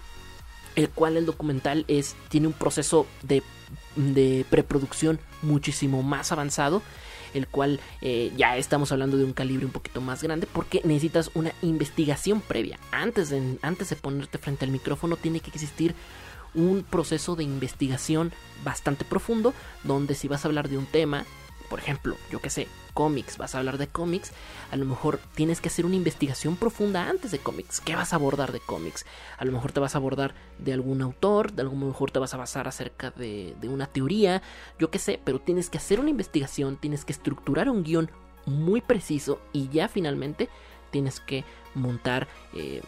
el 0.77 0.89
cual 0.91 1.17
el 1.17 1.27
documental 1.27 1.85
es, 1.89 2.17
tiene 2.29 2.47
un 2.47 2.53
proceso 2.53 3.07
de, 3.23 3.43
de 3.97 4.45
preproducción 4.51 5.21
muchísimo 5.43 6.03
más 6.03 6.33
avanzado 6.33 6.83
el 7.35 7.49
cual 7.49 7.81
eh, 8.01 8.33
ya 8.37 8.57
estamos 8.57 8.93
hablando 8.93 9.17
de 9.17 9.25
un 9.25 9.33
calibre 9.33 9.67
un 9.67 9.73
poquito 9.73 10.01
más 10.01 10.23
grande 10.23 10.47
porque 10.51 10.81
necesitas 10.85 11.31
una 11.35 11.53
investigación 11.63 12.41
previa. 12.41 12.79
Antes 12.93 13.29
de, 13.29 13.59
antes 13.61 13.91
de 13.91 13.97
ponerte 13.97 14.39
frente 14.39 14.65
al 14.65 14.71
micrófono 14.71 15.17
tiene 15.17 15.41
que 15.41 15.51
existir 15.51 15.95
un 16.55 16.83
proceso 16.83 17.37
de 17.37 17.45
investigación 17.45 18.33
bastante 18.63 19.05
profundo 19.05 19.55
donde 19.83 20.15
si 20.15 20.29
vas 20.29 20.45
a 20.45 20.49
hablar 20.49 20.69
de 20.69 20.79
un 20.79 20.87
tema, 20.87 21.25
por 21.69 21.79
ejemplo, 21.79 22.17
yo 22.31 22.41
que 22.41 22.51
sé, 22.51 22.69
cómics, 22.93 23.37
vas 23.39 23.55
a 23.55 23.59
hablar 23.59 23.77
de 23.79 23.89
cómics, 23.89 24.33
a 24.71 24.77
lo 24.77 24.85
mejor 24.85 25.19
tienes 25.35 25.61
que 25.61 25.69
hacer 25.69 25.85
una 25.85 25.97
investigación 25.97 26.57
profunda 26.57 27.09
antes 27.09 27.33
de 27.33 27.41
cómics. 27.41 27.81
¿Qué 27.81 27.97
vas 27.97 28.13
a 28.13 28.17
abordar 28.17 28.53
de 28.53 28.61
cómics? 28.61 29.05
A 29.37 29.45
lo 29.45 29.53
mejor 29.53 29.73
te 29.73 29.81
vas 29.81 29.95
a 29.95 29.99
abordar 29.99 30.35
de 30.59 30.73
algún 30.73 31.03
autor, 31.03 31.53
de 31.53 31.63
algún 31.63 31.87
mejor 31.87 32.11
te 32.11 32.21
vas 32.21 32.33
a 32.33 32.39
basar 32.39 32.69
acerca 32.69 33.11
de, 33.11 33.57
de 33.61 33.69
una 33.69 33.87
teoría, 33.87 34.43
yo 34.79 34.91
que 34.91 34.99
sé, 34.99 35.21
pero 35.23 35.41
tienes 35.41 35.69
que 35.69 35.79
hacer 35.79 36.01
una 36.01 36.11
investigación, 36.11 36.77
tienes 36.77 37.05
que 37.05 37.13
estructurar 37.13 37.69
un 37.69 37.83
guion 37.83 38.11
muy 38.47 38.81
preciso 38.81 39.41
y 39.53 39.69
ya 39.69 39.89
finalmente 39.89 40.49
tienes 40.91 41.19
que 41.21 41.45
montar 41.75 42.29
eh, 42.55 42.83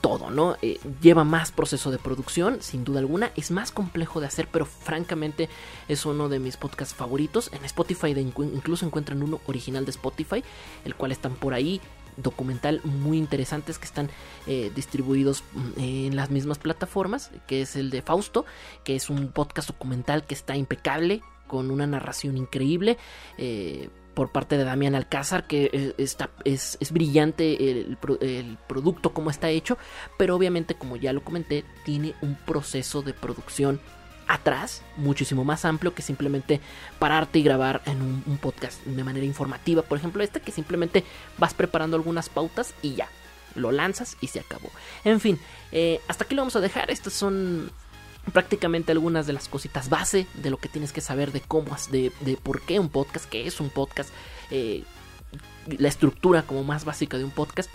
todo, 0.00 0.30
¿no? 0.30 0.56
Eh, 0.62 0.78
lleva 1.00 1.24
más 1.24 1.52
proceso 1.52 1.90
de 1.90 1.98
producción, 1.98 2.58
sin 2.60 2.84
duda 2.84 3.00
alguna, 3.00 3.32
es 3.36 3.50
más 3.50 3.72
complejo 3.72 4.20
de 4.20 4.26
hacer, 4.26 4.48
pero 4.50 4.66
francamente 4.66 5.48
es 5.88 6.06
uno 6.06 6.28
de 6.28 6.38
mis 6.38 6.56
podcasts 6.56 6.94
favoritos. 6.94 7.50
En 7.52 7.64
Spotify 7.64 8.10
incluso 8.10 8.86
encuentran 8.86 9.22
uno 9.22 9.40
original 9.46 9.84
de 9.84 9.90
Spotify, 9.90 10.44
el 10.84 10.94
cual 10.94 11.12
están 11.12 11.34
por 11.34 11.54
ahí, 11.54 11.80
documental 12.16 12.80
muy 12.84 13.18
interesantes 13.18 13.78
que 13.78 13.86
están 13.86 14.10
eh, 14.46 14.70
distribuidos 14.74 15.44
mm, 15.52 15.80
en 15.80 16.16
las 16.16 16.30
mismas 16.30 16.58
plataformas, 16.58 17.30
que 17.46 17.62
es 17.62 17.76
el 17.76 17.90
de 17.90 18.02
Fausto, 18.02 18.44
que 18.84 18.96
es 18.96 19.10
un 19.10 19.28
podcast 19.28 19.68
documental 19.68 20.24
que 20.24 20.34
está 20.34 20.56
impecable, 20.56 21.22
con 21.46 21.72
una 21.72 21.86
narración 21.86 22.36
increíble. 22.38 22.96
Eh, 23.36 23.88
por 24.20 24.28
parte 24.28 24.58
de 24.58 24.64
Damián 24.64 24.94
Alcázar, 24.94 25.46
que 25.46 25.94
está, 25.96 26.28
es, 26.44 26.76
brillante 26.90 27.70
el, 27.70 27.96
producto 28.66 29.14
como 29.14 29.30
está 29.30 29.48
hecho, 29.48 29.78
pero 30.18 30.36
obviamente 30.36 30.74
como 30.74 30.96
ya 30.96 31.14
lo 31.14 31.24
comenté, 31.24 31.64
tiene 31.86 32.14
un 32.20 32.34
proceso 32.34 33.00
de 33.00 33.14
producción 33.14 33.80
atrás, 34.28 34.82
muchísimo 34.98 35.42
más 35.42 35.64
amplio 35.64 35.94
que 35.94 36.02
simplemente 36.02 36.60
pararte 36.98 37.38
y 37.38 37.42
grabar 37.44 37.80
en 37.86 38.02
un, 38.02 38.36
podcast 38.36 38.84
de 38.84 39.04
manera 39.04 39.24
informativa. 39.24 39.80
Por 39.80 39.96
ejemplo, 39.96 40.22
este 40.22 40.42
que 40.42 40.52
simplemente 40.52 41.02
vas 41.38 41.54
preparando 41.54 41.96
algunas 41.96 42.28
pautas 42.28 42.74
y 42.82 42.96
ya, 42.96 43.08
lo 43.54 43.72
lanzas 43.72 44.18
y 44.20 44.26
se 44.26 44.40
acabó. 44.40 44.68
En 45.02 45.20
fin, 45.20 45.40
eh, 45.72 45.98
hasta 46.08 46.24
aquí 46.24 46.34
lo 46.34 46.42
vamos 46.42 46.56
a 46.56 46.60
dejar. 46.60 46.90
Estas 46.90 47.14
son 47.14 47.72
prácticamente 48.32 48.92
algunas 48.92 49.26
de 49.26 49.32
las 49.32 49.48
cositas 49.48 49.88
base 49.88 50.26
de 50.34 50.50
lo 50.50 50.58
que 50.58 50.68
tienes 50.68 50.92
que 50.92 51.00
saber 51.00 51.32
de 51.32 51.40
cómo, 51.40 51.76
de, 51.90 52.12
de 52.20 52.36
por 52.36 52.60
qué 52.62 52.78
un 52.78 52.88
podcast, 52.88 53.28
qué 53.28 53.46
es 53.46 53.60
un 53.60 53.70
podcast, 53.70 54.10
eh, 54.50 54.84
la 55.66 55.88
estructura 55.88 56.42
como 56.42 56.64
más 56.64 56.84
básica 56.84 57.18
de 57.18 57.24
un 57.24 57.30
podcast. 57.30 57.70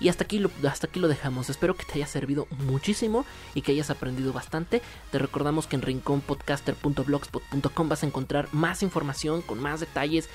Y 0.00 0.08
hasta 0.08 0.24
aquí, 0.24 0.38
lo, 0.38 0.50
hasta 0.68 0.86
aquí 0.86 1.00
lo 1.00 1.08
dejamos. 1.08 1.50
Espero 1.50 1.76
que 1.76 1.84
te 1.84 1.94
haya 1.94 2.06
servido 2.06 2.46
muchísimo 2.50 3.26
y 3.54 3.62
que 3.62 3.72
hayas 3.72 3.90
aprendido 3.90 4.32
bastante. 4.32 4.80
Te 5.10 5.18
recordamos 5.18 5.66
que 5.66 5.74
en 5.74 5.82
rinconpodcaster.blogspot.com 5.82 7.88
vas 7.88 8.04
a 8.04 8.06
encontrar 8.06 8.48
más 8.52 8.84
información 8.84 9.42
con 9.42 9.60
más 9.60 9.80
detalles. 9.80 10.28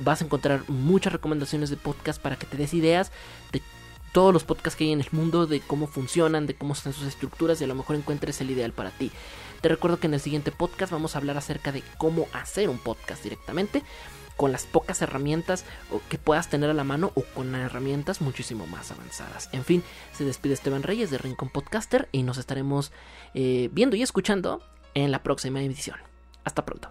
Vas 0.00 0.20
a 0.20 0.26
encontrar 0.26 0.68
muchas 0.68 1.14
recomendaciones 1.14 1.70
de 1.70 1.78
podcast 1.78 2.20
para 2.20 2.36
que 2.36 2.44
te 2.44 2.58
des 2.58 2.74
ideas 2.74 3.10
de 3.52 3.62
todos 4.16 4.32
los 4.32 4.44
podcasts 4.44 4.78
que 4.78 4.84
hay 4.84 4.92
en 4.92 5.00
el 5.02 5.08
mundo, 5.12 5.46
de 5.46 5.60
cómo 5.60 5.86
funcionan, 5.86 6.46
de 6.46 6.54
cómo 6.54 6.72
están 6.72 6.94
sus 6.94 7.06
estructuras 7.06 7.60
y 7.60 7.64
a 7.64 7.66
lo 7.66 7.74
mejor 7.74 7.96
encuentres 7.96 8.40
el 8.40 8.50
ideal 8.50 8.72
para 8.72 8.88
ti. 8.88 9.12
Te 9.60 9.68
recuerdo 9.68 10.00
que 10.00 10.06
en 10.06 10.14
el 10.14 10.20
siguiente 10.20 10.52
podcast 10.52 10.90
vamos 10.90 11.14
a 11.14 11.18
hablar 11.18 11.36
acerca 11.36 11.70
de 11.70 11.82
cómo 11.98 12.26
hacer 12.32 12.70
un 12.70 12.78
podcast 12.78 13.22
directamente 13.22 13.82
con 14.38 14.52
las 14.52 14.64
pocas 14.64 15.02
herramientas 15.02 15.66
que 16.08 16.16
puedas 16.16 16.48
tener 16.48 16.70
a 16.70 16.72
la 16.72 16.82
mano 16.82 17.12
o 17.14 17.24
con 17.34 17.54
herramientas 17.54 18.22
muchísimo 18.22 18.66
más 18.66 18.90
avanzadas. 18.90 19.50
En 19.52 19.66
fin, 19.66 19.82
se 20.14 20.24
despide 20.24 20.54
Esteban 20.54 20.82
Reyes 20.82 21.10
de 21.10 21.18
Rincon 21.18 21.50
Podcaster 21.50 22.08
y 22.10 22.22
nos 22.22 22.38
estaremos 22.38 22.92
eh, 23.34 23.68
viendo 23.72 23.96
y 23.96 24.02
escuchando 24.02 24.62
en 24.94 25.12
la 25.12 25.22
próxima 25.22 25.60
edición. 25.60 25.98
Hasta 26.42 26.64
pronto. 26.64 26.88